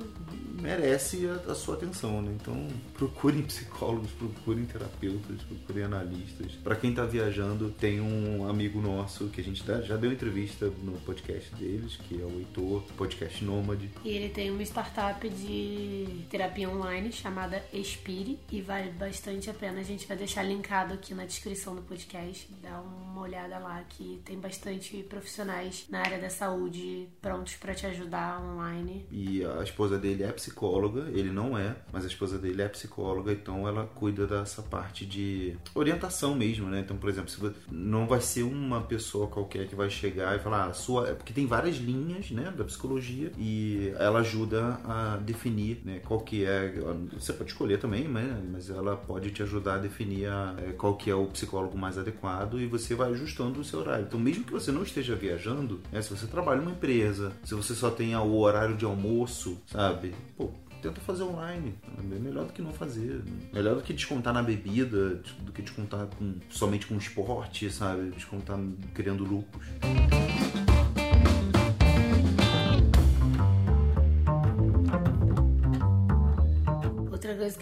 [0.61, 2.37] merece a, a sua atenção, né?
[2.41, 6.53] Então procurem psicólogos, procurem terapeutas, procurem analistas.
[6.63, 10.93] Para quem tá viajando, tem um amigo nosso que a gente já deu entrevista no
[11.01, 13.91] podcast deles, que é o Heitor, podcast Nômade.
[14.05, 19.81] E ele tem uma startup de terapia online chamada Expire e vale bastante a pena.
[19.81, 22.49] A gente vai deixar linkado aqui na descrição do podcast.
[22.63, 27.87] Dá uma olhada lá que tem bastante profissionais na área da saúde prontos para te
[27.87, 29.07] ajudar online.
[29.11, 33.33] E a esposa dele é psicóloga, ele não é, mas a esposa dele é psicóloga,
[33.33, 36.81] então ela cuida dessa parte de orientação mesmo, né?
[36.81, 40.39] Então, por exemplo, se você, não vai ser uma pessoa qualquer que vai chegar e
[40.39, 45.17] falar, ah, sua, é porque tem várias linhas, né, da psicologia e ela ajuda a
[45.17, 46.75] definir, né, qual que é,
[47.13, 50.97] você pode escolher também, né, mas ela pode te ajudar a definir a, é, qual
[50.97, 54.07] que é o psicólogo mais adequado e você vai ajustando o seu horário.
[54.07, 57.75] Então, mesmo que você não esteja viajando, né, se você trabalha numa empresa, se você
[57.75, 60.15] só tenha o horário de almoço, sabe?
[60.37, 60.51] Pô,
[60.87, 61.75] tenta fazer online.
[61.99, 63.23] É melhor do que não fazer.
[63.53, 68.11] Melhor do que descontar na bebida, do que descontar com, somente com esporte, sabe?
[68.11, 68.59] Descontar
[68.95, 69.67] criando lucros.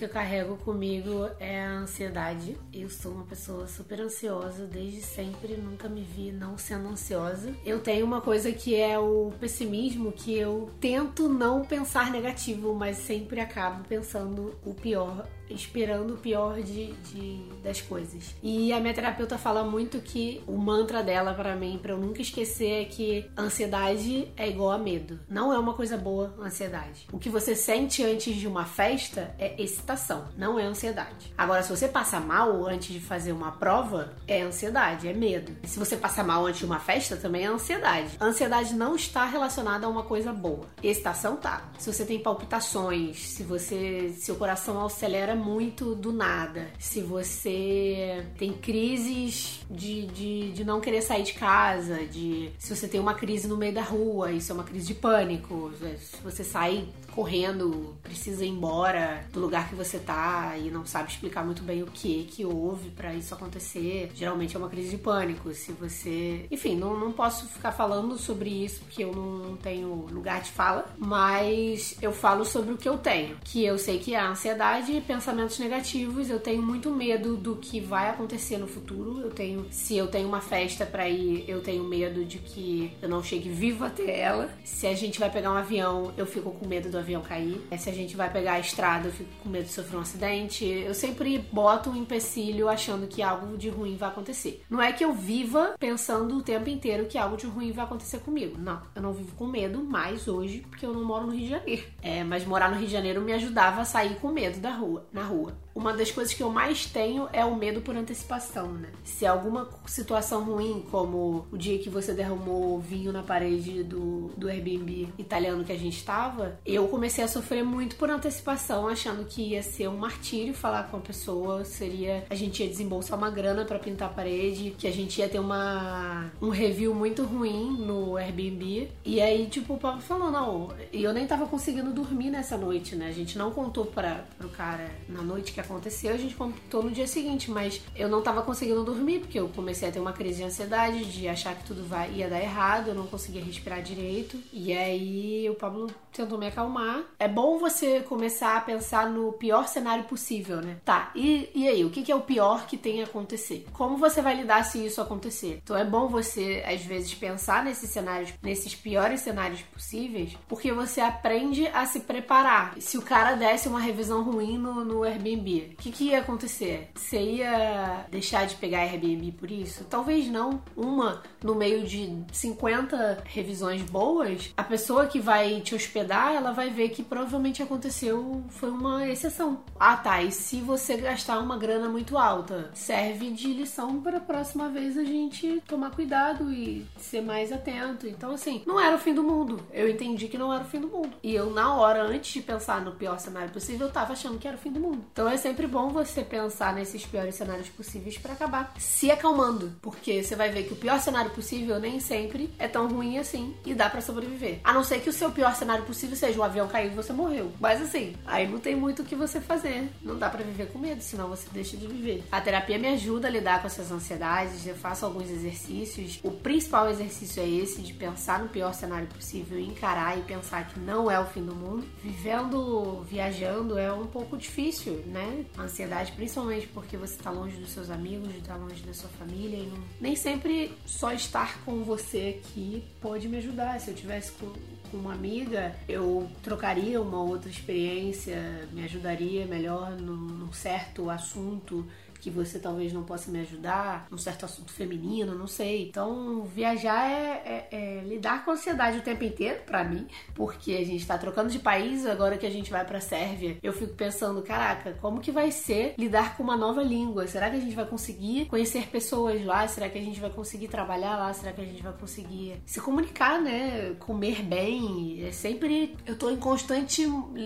[0.05, 2.57] Que eu carrego comigo é a ansiedade.
[2.73, 7.55] Eu sou uma pessoa super ansiosa desde sempre, nunca me vi não sendo ansiosa.
[7.65, 12.99] Eu tenho uma coisa que é o pessimismo, que eu tento não pensar negativo, mas
[12.99, 18.35] sempre acabo pensando o pior esperando o pior de, de, das coisas.
[18.43, 22.23] E a minha terapeuta fala muito que o mantra dela para mim, para eu nunca
[22.23, 25.21] esquecer, é que ansiedade é igual a medo.
[25.29, 27.07] Não é uma coisa boa ansiedade.
[27.13, 31.33] O que você sente antes de uma festa é excitação, não é ansiedade.
[31.37, 35.57] Agora, se você passa mal antes de fazer uma prova, é ansiedade, é medo.
[35.65, 38.17] Se você passa mal antes de uma festa, também é ansiedade.
[38.19, 40.67] A ansiedade não está relacionada a uma coisa boa.
[40.83, 41.71] Excitação tá.
[41.79, 48.53] Se você tem palpitações, se você seu coração acelera muito do nada, se você tem
[48.53, 53.49] crises de, de, de não querer sair de casa, de se você tem uma crise
[53.49, 58.45] no meio da rua, isso é uma crise de pânico, se você sai correndo, precisa
[58.45, 62.25] ir embora do lugar que você tá e não sabe explicar muito bem o que
[62.25, 64.11] que houve para isso acontecer.
[64.15, 65.53] Geralmente é uma crise de pânico.
[65.55, 66.47] Se você.
[66.51, 70.87] Enfim, não, não posso ficar falando sobre isso porque eu não tenho lugar de fala,
[70.99, 73.37] mas eu falo sobre o que eu tenho.
[73.45, 76.29] Que eu sei que é a ansiedade e pensamentos negativos.
[76.29, 79.23] Eu tenho muito medo do que vai acontecer no futuro.
[79.23, 79.67] Eu tenho.
[79.71, 83.49] Se eu tenho uma festa para ir, eu tenho medo de que eu não chegue
[83.49, 84.51] vivo até ela.
[84.63, 87.59] Se a gente vai pegar um avião, eu fico com medo do avião cair.
[87.79, 90.67] Se a gente vai pegar a estrada, eu fico com medo de sofrer um acidente.
[90.67, 94.63] Eu sempre boto um empecilho achando que algo de ruim vai acontecer.
[94.69, 98.19] Não é que eu viva pensando o tempo inteiro que algo de ruim vai acontecer
[98.19, 98.59] comigo.
[98.59, 101.49] Não, eu não vivo com medo mais hoje porque eu não moro no Rio de
[101.49, 101.85] Janeiro.
[102.03, 105.07] É, mas morar no Rio de Janeiro me ajudava a sair com medo da rua,
[105.15, 108.89] na rua uma das coisas que eu mais tenho é o medo por antecipação, né?
[109.03, 114.49] Se alguma situação ruim, como o dia que você derramou vinho na parede do, do
[114.49, 119.51] Airbnb italiano que a gente estava, eu comecei a sofrer muito por antecipação, achando que
[119.51, 123.65] ia ser um martírio falar com a pessoa, seria a gente ia desembolsar uma grana
[123.65, 128.17] para pintar a parede, que a gente ia ter uma um review muito ruim no
[128.17, 128.91] Airbnb.
[129.05, 132.95] E aí, tipo, o papo falou, não, e eu nem tava conseguindo dormir nessa noite,
[132.95, 133.09] né?
[133.09, 136.91] A gente não contou para pro cara na noite que aconteceu, a gente contou no
[136.91, 140.39] dia seguinte, mas eu não tava conseguindo dormir porque eu comecei a ter uma crise
[140.39, 144.39] de ansiedade, de achar que tudo vai, ia dar errado, eu não conseguia respirar direito.
[144.53, 147.03] E aí o Pablo tentou me acalmar.
[147.19, 150.77] É bom você começar a pensar no pior cenário possível, né?
[150.85, 153.67] Tá, e, e aí, o que, que é o pior que tem a acontecer?
[153.73, 155.61] Como você vai lidar se isso acontecer?
[155.63, 161.01] Então é bom você, às vezes, pensar nesses cenários, nesses piores cenários possíveis, porque você
[161.01, 162.75] aprende a se preparar.
[162.79, 166.91] Se o cara desse uma revisão ruim no, no Airbnb, o que, que ia acontecer?
[166.95, 169.85] Você ia deixar de pegar Airbnb por isso?
[169.85, 170.63] Talvez não.
[170.77, 176.71] Uma no meio de 50 revisões boas, a pessoa que vai te hospedar, ela vai
[176.71, 179.63] ver que provavelmente aconteceu, foi uma exceção.
[179.79, 180.23] Ah, tá.
[180.23, 184.97] E se você gastar uma grana muito alta, serve de lição para a próxima vez
[184.97, 188.07] a gente tomar cuidado e ser mais atento.
[188.07, 189.61] Então, assim, não era o fim do mundo.
[189.73, 191.13] Eu entendi que não era o fim do mundo.
[191.23, 194.49] E eu, na hora, antes de pensar no pior cenário possível, eu tava achando que
[194.49, 195.05] era o fim do mundo.
[195.13, 200.23] Então, esse sempre bom você pensar nesses piores cenários possíveis para acabar se acalmando, porque
[200.23, 203.75] você vai ver que o pior cenário possível nem sempre é tão ruim assim e
[203.75, 204.61] dá para sobreviver.
[204.65, 206.95] A não ser que o seu pior cenário possível seja o um avião cair e
[206.95, 207.53] você morreu.
[207.61, 209.91] Mas assim, aí não tem muito o que você fazer.
[210.01, 212.25] Não dá para viver com medo, senão você deixa de viver.
[212.33, 216.21] A terapia me ajuda a lidar com essas ansiedades, eu faço alguns exercícios.
[216.23, 220.81] O principal exercício é esse de pensar no pior cenário possível, encarar e pensar que
[220.81, 221.85] não é o fim do mundo.
[222.03, 225.34] Vivendo, viajando é um pouco difícil, né?
[225.57, 229.57] A ansiedade, principalmente porque você está longe dos seus amigos, está longe da sua família
[229.57, 229.83] e não...
[230.01, 233.81] nem sempre só estar com você aqui pode me ajudar.
[233.81, 234.53] Se eu tivesse com
[234.93, 241.87] uma amiga, eu trocaria uma outra experiência, me ajudaria melhor num certo assunto
[242.25, 245.89] que você talvez não possa me ajudar, um certo assunto feminino, não sei.
[245.89, 250.73] Então, viajar é, é, é lidar com a ansiedade o tempo inteiro, para mim, porque
[250.73, 253.93] a gente tá trocando de país, agora que a gente vai pra Sérvia, eu fico
[253.93, 257.27] pensando, caraca, como que vai ser lidar com uma nova língua?
[257.27, 259.69] Será que a gente vai conseguir conhecer pessoas lá?
[259.69, 261.31] Será que a gente vai conseguir trabalhar lá?
[261.35, 263.95] Será que a gente vai conseguir se comunicar, né?
[263.99, 265.23] Comer bem?
[265.27, 265.95] É sempre.
[266.07, 267.03] Eu tô em constante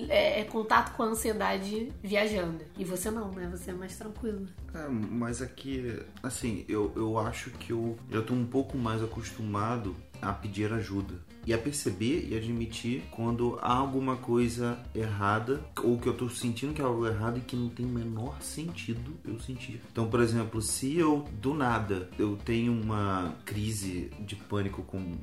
[0.08, 2.60] é, é contato com a ansiedade viajando.
[2.78, 3.48] E você não, né?
[3.50, 4.46] Você é mais tranquilo.
[4.74, 9.96] É, mas aqui, assim, eu, eu acho que eu já tô um pouco mais acostumado
[10.20, 11.14] a pedir ajuda
[11.48, 16.74] e a perceber e admitir quando há alguma coisa errada ou que eu tô sentindo
[16.74, 19.80] que é algo errado e que não tem o menor sentido eu sentir.
[19.90, 25.16] Então, por exemplo, se eu do nada eu tenho uma crise de pânico com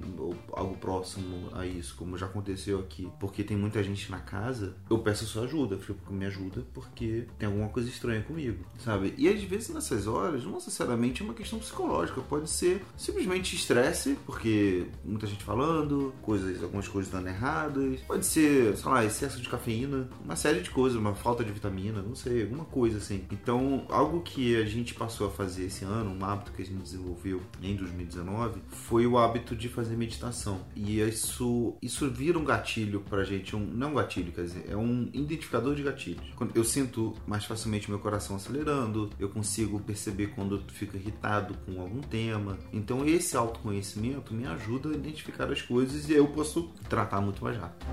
[0.51, 4.97] algo próximo a isso, como já aconteceu aqui, porque tem muita gente na casa, eu
[4.97, 9.13] peço sua ajuda, tipo, me ajuda porque tem alguma coisa estranha comigo, sabe?
[9.15, 14.17] E às vezes nessas horas, não necessariamente é uma questão psicológica, pode ser simplesmente estresse,
[14.25, 18.01] porque muita gente falando, coisas, algumas coisas dando erradas.
[18.01, 22.01] Pode ser, sei lá, excesso de cafeína, uma série de coisas, uma falta de vitamina,
[22.01, 23.25] não sei, alguma coisa assim.
[23.31, 26.81] Então, algo que a gente passou a fazer esse ano, um hábito que a gente
[26.81, 30.61] desenvolveu em 2019, foi o hábito de fazer meditação.
[30.75, 34.75] E isso, isso vira um gatilho pra gente, um, não um gatilho, quer dizer, é
[34.75, 36.25] um identificador de gatilhos.
[36.35, 41.55] Quando eu sinto mais facilmente meu coração acelerando, eu consigo perceber quando eu fico irritado
[41.65, 42.57] com algum tema.
[42.73, 47.57] Então, esse autoconhecimento me ajuda a identificar as coisas e eu posso tratar muito mais
[47.57, 47.85] rápido.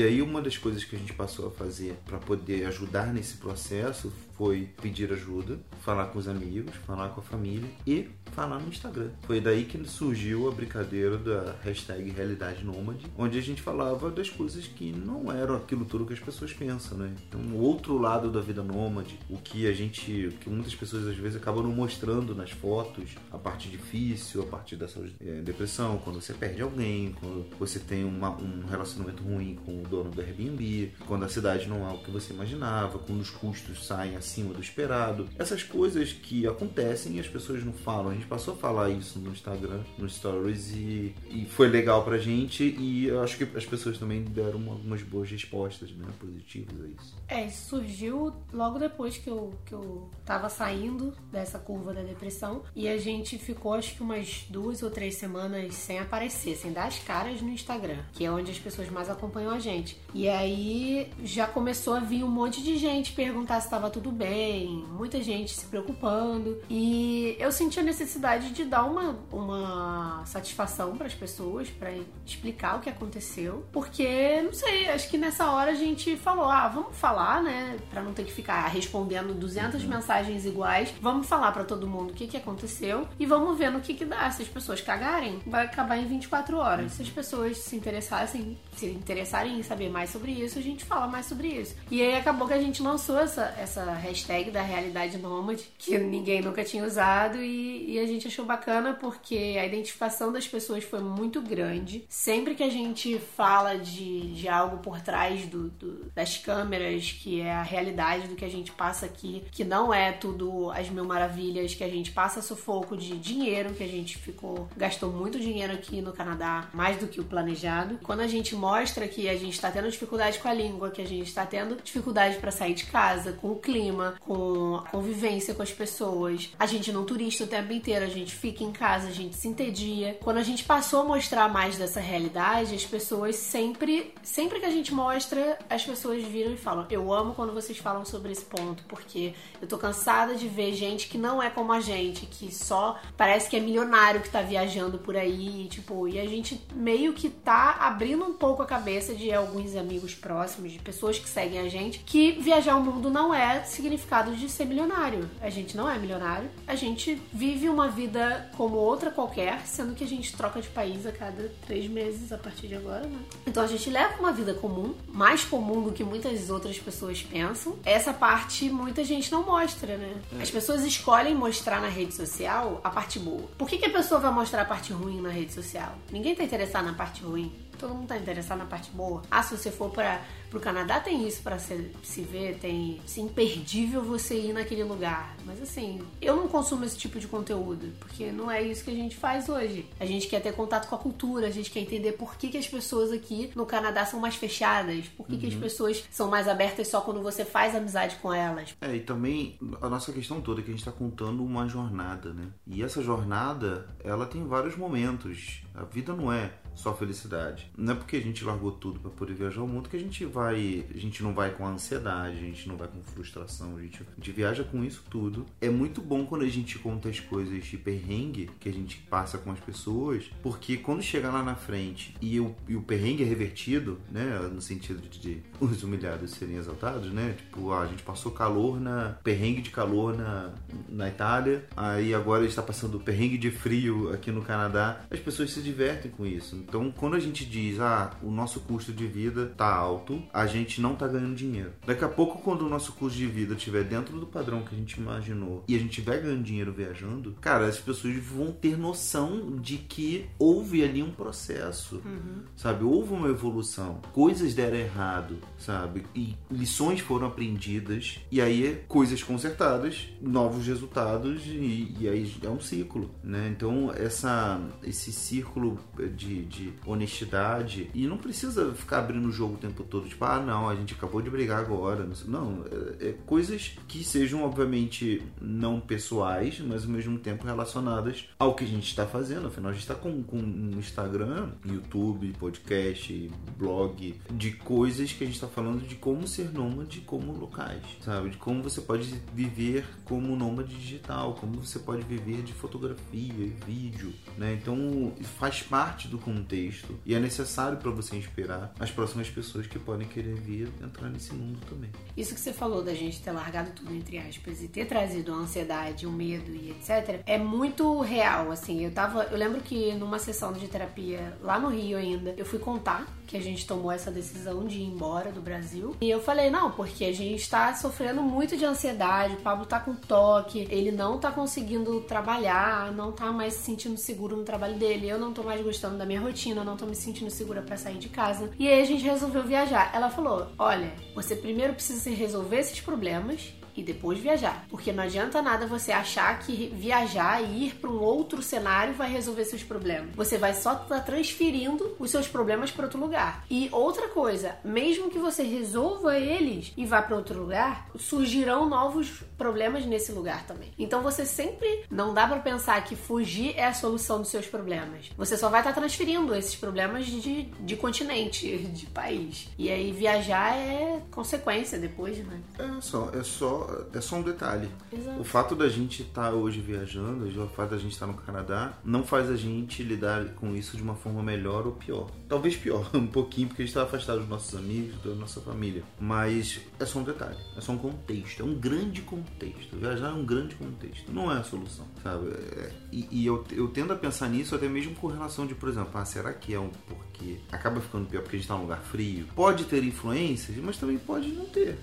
[0.00, 3.36] E aí uma das coisas que a gente passou a fazer para poder ajudar nesse
[3.36, 4.10] processo
[4.40, 9.10] foi pedir ajuda, falar com os amigos, falar com a família e falar no Instagram.
[9.26, 14.30] Foi daí que surgiu a brincadeira da hashtag Realidade Nômade, onde a gente falava das
[14.30, 17.12] coisas que não eram aquilo tudo que as pessoas pensam, né?
[17.28, 21.06] Então, o outro lado da vida nômade, o que a gente, o que muitas pessoas
[21.06, 25.98] às vezes acabam não mostrando nas fotos, a parte difícil, a parte dessa é, depressão,
[25.98, 30.92] quando você perde alguém, quando você tem uma, um relacionamento ruim com dono do Airbnb,
[31.06, 34.60] quando a cidade não é o que você imaginava, quando os custos saem acima do
[34.60, 35.28] esperado.
[35.38, 38.10] Essas coisas que acontecem e as pessoas não falam.
[38.10, 42.18] A gente passou a falar isso no Instagram, nos stories, e, e foi legal pra
[42.18, 42.62] gente.
[42.64, 46.06] E eu acho que as pessoas também deram algumas boas respostas, né?
[46.18, 47.16] Positivas a isso.
[47.28, 52.62] É, isso surgiu logo depois que eu, que eu tava saindo dessa curva da depressão.
[52.74, 56.86] E a gente ficou, acho que umas duas ou três semanas sem aparecer, sem dar
[56.86, 59.79] as caras no Instagram, que é onde as pessoas mais acompanham a gente.
[60.12, 64.84] E aí já começou a vir um monte de gente perguntar se estava tudo bem,
[64.90, 66.60] muita gente se preocupando.
[66.68, 71.92] E eu senti a necessidade de dar uma, uma satisfação para as pessoas, para
[72.26, 73.64] explicar o que aconteceu.
[73.72, 77.78] Porque, não sei, acho que nessa hora a gente falou: ah, vamos falar, né?
[77.90, 80.92] Para não ter que ficar respondendo 200 mensagens iguais.
[81.00, 84.04] Vamos falar para todo mundo o que, que aconteceu e vamos ver no que, que
[84.04, 84.30] dá.
[84.30, 86.92] Se as pessoas cagarem, vai acabar em 24 horas.
[86.92, 91.06] Se as pessoas se interessassem, se interessarem em saber mais sobre isso, a gente fala
[91.06, 91.76] mais sobre isso.
[91.90, 96.42] E aí acabou que a gente lançou essa, essa hashtag da realidade nômade, que ninguém
[96.42, 101.00] nunca tinha usado, e, e, a gente achou bacana porque a identificação das pessoas foi
[101.00, 102.04] muito grande.
[102.08, 107.40] Sempre que a gente fala de, de algo por trás do, do, das câmeras, que
[107.40, 111.04] é a realidade do que a gente passa aqui, que não é tudo as mil
[111.04, 115.72] maravilhas, que a gente passa sufoco de dinheiro, que a gente ficou, gastou muito dinheiro
[115.72, 117.98] aqui no Canadá, mais do que o planejado.
[118.02, 121.06] Quando a gente mostra que a gente está tendo dificuldade com a língua, que a
[121.06, 125.62] gente está tendo dificuldade para sair de casa, com o clima, com a convivência com
[125.62, 126.52] as pessoas.
[126.58, 129.48] A gente não turista o tempo inteiro, a gente fica em casa, a gente se
[129.48, 130.18] entedia.
[130.22, 134.70] Quando a gente passou a mostrar mais dessa realidade, as pessoas sempre, sempre que a
[134.70, 138.82] gente mostra, as pessoas viram e falam: "Eu amo quando vocês falam sobre esse ponto,
[138.84, 142.98] porque eu tô cansada de ver gente que não é como a gente, que só
[143.16, 147.28] parece que é milionário que tá viajando por aí, tipo, e a gente meio que
[147.28, 151.68] tá abrindo um pouco a cabeça de alguns amigos próximos, de pessoas que seguem a
[151.68, 155.28] gente, que viajar o mundo não é significado de ser milionário.
[155.40, 160.04] A gente não é milionário, a gente vive uma vida como outra qualquer, sendo que
[160.04, 163.18] a gente troca de país a cada três meses a partir de agora, né?
[163.46, 167.76] Então a gente leva uma vida comum, mais comum do que muitas outras pessoas pensam.
[167.84, 170.14] Essa parte muita gente não mostra, né?
[170.38, 170.42] É.
[170.42, 173.48] As pessoas escolhem mostrar na rede social a parte boa.
[173.58, 175.94] Por que, que a pessoa vai mostrar a parte ruim na rede social?
[176.10, 177.52] Ninguém tá interessado na parte ruim.
[177.80, 179.22] Todo mundo tá interessado na parte boa.
[179.30, 180.20] Ah, se você for para
[180.50, 185.36] Pro Canadá tem isso para se, se ver, tem assim, imperdível você ir naquele lugar.
[185.46, 188.94] Mas assim, eu não consumo esse tipo de conteúdo, porque não é isso que a
[188.94, 189.88] gente faz hoje.
[190.00, 192.58] A gente quer ter contato com a cultura, a gente quer entender por que, que
[192.58, 195.38] as pessoas aqui no Canadá são mais fechadas, por que, uhum.
[195.38, 195.60] que as uhum.
[195.60, 198.74] pessoas são mais abertas só quando você faz amizade com elas.
[198.80, 202.32] É, e também a nossa questão toda é que a gente tá contando uma jornada,
[202.32, 202.48] né?
[202.66, 205.62] E essa jornada, ela tem vários momentos.
[205.76, 206.50] A vida não é
[206.80, 207.70] só felicidade.
[207.76, 210.24] Não é porque a gente largou tudo para poder viajar o mundo que a gente
[210.24, 214.02] vai, a gente não vai com ansiedade, a gente não vai com frustração, a gente,
[214.02, 215.44] a gente viaja com isso tudo.
[215.60, 219.38] É muito bom quando a gente conta as coisas de perrengue que a gente passa
[219.38, 223.26] com as pessoas, porque quando chega lá na frente e o, e o perrengue é
[223.26, 228.02] revertido, né, no sentido de, de os humilhados serem exaltados, né, tipo, ah, a gente
[228.02, 230.52] passou calor na perrengue de calor na,
[230.88, 235.60] na Itália, aí agora está passando perrengue de frio aqui no Canadá, as pessoas se
[235.60, 236.56] divertem com isso.
[236.70, 240.80] Então, quando a gente diz, ah, o nosso custo de vida tá alto, a gente
[240.80, 241.72] não tá ganhando dinheiro.
[241.84, 244.78] Daqui a pouco, quando o nosso custo de vida estiver dentro do padrão que a
[244.78, 249.56] gente imaginou e a gente estiver ganhando dinheiro viajando, cara, as pessoas vão ter noção
[249.56, 252.44] de que houve ali um processo, uhum.
[252.56, 252.84] sabe?
[252.84, 254.00] Houve uma evolução.
[254.12, 256.04] Coisas deram errado, sabe?
[256.14, 262.60] E lições foram aprendidas e aí coisas consertadas, novos resultados e, e aí é um
[262.60, 263.48] ciclo, né?
[263.50, 265.80] Então, essa, esse círculo
[266.16, 267.90] de, de de honestidade.
[267.94, 270.94] E não precisa ficar abrindo o jogo o tempo todo, tipo, ah, não, a gente
[270.94, 272.06] acabou de brigar agora.
[272.26, 272.64] Não,
[273.00, 278.64] é, é coisas que sejam, obviamente, não pessoais, mas ao mesmo tempo relacionadas ao que
[278.64, 279.46] a gente está fazendo.
[279.46, 285.26] Afinal, a gente está com, com um Instagram, YouTube, podcast, blog, de coisas que a
[285.26, 288.30] gente está falando de como ser nômade como locais, sabe?
[288.30, 293.54] De como você pode viver como nômade digital, como você pode viver de fotografia e
[293.64, 294.58] vídeo, né?
[294.60, 299.78] Então, faz parte do contexto e é necessário para você inspirar as próximas pessoas que
[299.78, 301.90] podem querer vir entrar nesse mundo também.
[302.16, 305.36] Isso que você falou da gente ter largado tudo entre aspas e ter trazido a
[305.36, 308.84] ansiedade, o medo e etc, é muito real, assim.
[308.84, 312.58] Eu tava, eu lembro que numa sessão de terapia lá no Rio ainda, eu fui
[312.58, 315.94] contar que a gente tomou essa decisão de ir embora do Brasil.
[316.00, 319.78] E eu falei, não, porque a gente tá sofrendo muito de ansiedade, o Pablo tá
[319.78, 324.76] com toque, ele não tá conseguindo trabalhar, não tá mais se sentindo seguro no trabalho
[324.76, 327.76] dele, eu não tô mais gostando da minha rotina, não tô me sentindo segura para
[327.76, 328.50] sair de casa.
[328.58, 329.92] E aí a gente resolveu viajar.
[329.94, 334.64] Ela falou: "Olha, você primeiro precisa resolver esses problemas e depois viajar.
[334.68, 339.10] Porque não adianta nada você achar que viajar e ir para um outro cenário vai
[339.10, 340.14] resolver seus problemas.
[340.14, 343.44] Você vai só estar tá transferindo os seus problemas para outro lugar.
[343.50, 349.22] E outra coisa, mesmo que você resolva eles e vá para outro lugar, surgirão novos
[349.38, 350.70] problemas nesse lugar também.
[350.78, 355.10] Então você sempre não dá para pensar que fugir é a solução dos seus problemas.
[355.16, 359.48] Você só vai estar tá transferindo esses problemas de, de continente, de país.
[359.58, 362.40] E aí viajar é consequência depois, né?
[362.58, 364.68] É só, é só é só um detalhe.
[364.92, 365.20] Exato.
[365.20, 368.18] O fato da gente estar tá hoje viajando, o fato da gente estar tá no
[368.18, 372.10] Canadá, não faz a gente lidar com isso de uma forma melhor ou pior.
[372.28, 375.82] Talvez pior, um pouquinho, porque a gente está afastado dos nossos amigos, da nossa família.
[375.98, 379.76] Mas é só um detalhe, é só um contexto, é um grande contexto.
[379.76, 382.30] Viajar é um grande contexto, não é a solução, sabe?
[382.30, 385.68] É, e, e eu, eu tendo a pensar nisso até mesmo com relação de, por
[385.68, 388.62] exemplo, ah, será que é um porque acaba ficando pior porque a gente está num
[388.62, 389.26] lugar frio?
[389.34, 391.78] Pode ter influências, mas também pode não ter.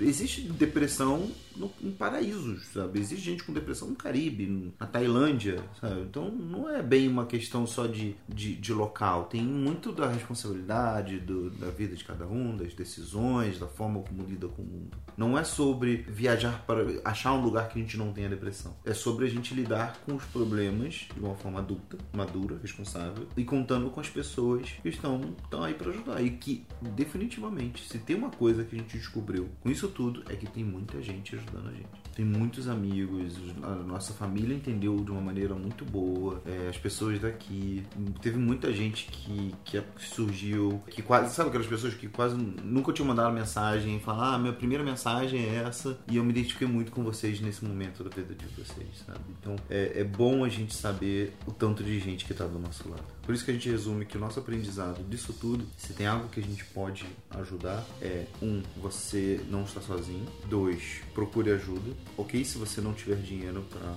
[0.00, 3.00] Existe depressão no, em paraísos, sabe?
[3.00, 6.02] Existe gente com depressão no Caribe, na Tailândia, sabe?
[6.02, 9.24] Então não é bem uma questão só de, de, de local.
[9.24, 14.22] Tem muito da responsabilidade do, da vida de cada um, das decisões, da forma como
[14.24, 14.96] lida com o mundo.
[15.16, 18.76] Não é sobre viajar para achar um lugar que a gente não tenha depressão.
[18.84, 23.44] É sobre a gente lidar com os problemas de uma forma adulta, madura, responsável e
[23.44, 26.22] contando com as pessoas que estão, estão aí para ajudar.
[26.22, 30.36] E que, definitivamente, se tem uma coisa que a gente descobriu com isso tudo, é
[30.36, 35.10] que tem muita gente ajudando a gente tem muitos amigos, a nossa família entendeu de
[35.10, 37.84] uma maneira muito boa, é, as pessoas daqui.
[38.22, 43.06] Teve muita gente que, que surgiu, que quase, sabe aquelas pessoas que quase nunca tinham
[43.06, 46.90] mandado mensagem e falar, ah, minha primeira mensagem é essa, e eu me identifiquei muito
[46.90, 49.20] com vocês nesse momento da vida de vocês, sabe?
[49.38, 52.88] Então é, é bom a gente saber o tanto de gente que está do nosso
[52.88, 53.04] lado.
[53.26, 56.28] Por isso que a gente resume que o nosso aprendizado disso tudo, se tem algo
[56.28, 60.24] que a gente pode ajudar, é um, você não está sozinho.
[60.48, 61.90] Dois, procure ajuda.
[62.16, 63.94] Ok, se você não tiver dinheiro para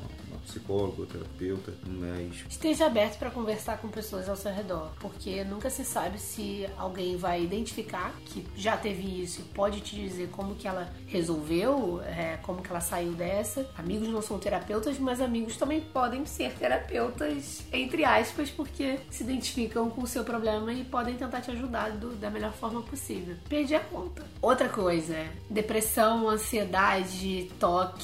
[0.49, 2.43] psicólogo, terapeuta, mas.
[2.49, 7.17] Esteja aberto para conversar com pessoas ao seu redor, porque nunca se sabe se alguém
[7.17, 12.37] vai identificar que já teve isso e pode te dizer como que ela resolveu, é,
[12.41, 13.69] como que ela saiu dessa.
[13.77, 19.89] Amigos não são terapeutas, mas amigos também podem ser terapeutas, entre aspas, porque se identificam
[19.89, 23.35] com o seu problema e podem tentar te ajudar do, da melhor forma possível.
[23.47, 24.23] Perdi a conta.
[24.41, 25.15] Outra coisa,
[25.49, 27.98] depressão, ansiedade, toque,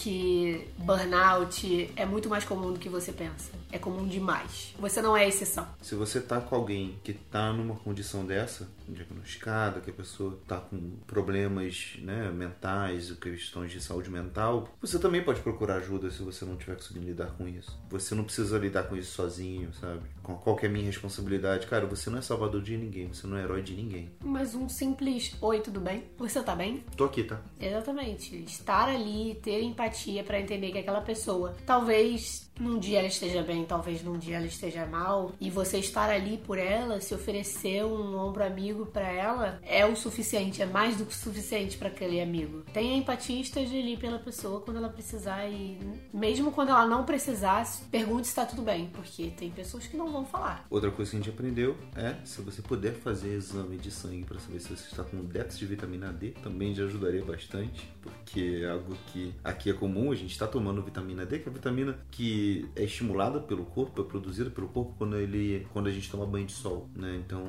[0.77, 4.73] burnout é muito mais comum do que você pensa é comum demais.
[4.79, 5.67] Você não é exceção.
[5.81, 10.57] Se você tá com alguém que tá numa condição dessa, diagnosticada, que a pessoa tá
[10.57, 16.45] com problemas né, mentais, questões de saúde mental, você também pode procurar ajuda se você
[16.45, 17.77] não tiver conseguindo lidar com isso.
[17.89, 20.01] Você não precisa lidar com isso sozinho, sabe?
[20.23, 21.67] Qual que é a minha responsabilidade?
[21.67, 24.11] Cara, você não é salvador de ninguém, você não é herói de ninguém.
[24.23, 26.05] Mas um simples oi, tudo bem?
[26.17, 26.83] Você tá bem?
[26.95, 27.41] Tô aqui, tá?
[27.59, 28.35] Exatamente.
[28.43, 33.65] Estar ali, ter empatia para entender que aquela pessoa talvez num dia ela esteja bem,
[33.65, 38.17] talvez num dia ela esteja mal, e você estar ali por ela, se oferecer um
[38.17, 42.21] ombro amigo para ela, é o suficiente, é mais do que o suficiente para aquele
[42.21, 42.63] amigo.
[42.73, 45.77] Tenha empatia e esteja ali pela pessoa quando ela precisar e
[46.13, 50.11] mesmo quando ela não precisar, pergunte se tá tudo bem, porque tem pessoas que não
[50.11, 50.65] vão falar.
[50.69, 54.39] Outra coisa que a gente aprendeu é, se você puder fazer exame de sangue para
[54.39, 58.69] saber se você está com déficit de vitamina D, também já ajudaria bastante, porque é
[58.69, 61.99] algo que aqui é comum, a gente está tomando vitamina D, que é a vitamina
[62.11, 62.44] que
[62.75, 66.45] é estimulada pelo corpo, é produzida pelo corpo quando ele quando a gente toma banho
[66.45, 67.21] de sol, né?
[67.23, 67.43] Então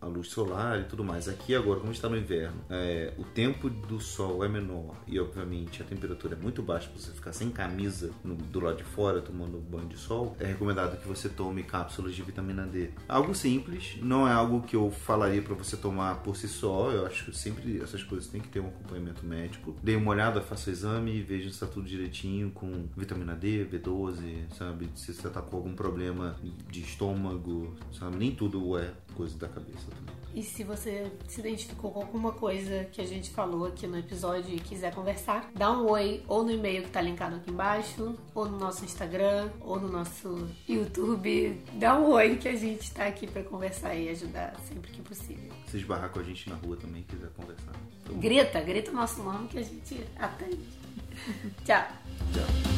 [0.00, 1.28] a luz solar e tudo mais.
[1.28, 5.82] Aqui agora, como está no inverno, é, o tempo do sol é menor e obviamente
[5.82, 9.20] a temperatura é muito baixa para você ficar sem camisa no, do lado de fora
[9.20, 10.36] tomando banho de sol.
[10.40, 12.90] É recomendado que você tome cápsulas de vitamina D.
[13.08, 16.90] Algo simples, não é algo que eu falaria para você tomar por si só.
[16.90, 19.76] Eu acho que sempre essas coisas têm que ter um acompanhamento médico.
[19.82, 24.20] Dê uma olhada, faça o exame veja se está tudo direitinho com vitamina D, B12,
[24.56, 24.88] sabe?
[24.94, 26.36] Se você tá com algum problema
[26.70, 28.16] de estômago, sabe?
[28.16, 30.16] Nem tudo é coisa da cabeça também.
[30.36, 34.54] E se você se identificou com alguma coisa que a gente falou aqui no episódio
[34.54, 38.46] e quiser conversar, dá um oi ou no e-mail que tá linkado aqui embaixo, ou
[38.46, 41.58] no nosso Instagram, ou no nosso YouTube.
[41.72, 45.50] Dá um oi que a gente tá aqui para conversar e ajudar sempre que possível.
[45.68, 47.72] Se esbarrar com a gente na rua também quiser conversar.
[48.02, 48.18] Então...
[48.18, 50.68] Grita, grita o nosso nome que a gente atende.
[51.64, 51.88] Tchau.
[52.34, 52.75] Tchau.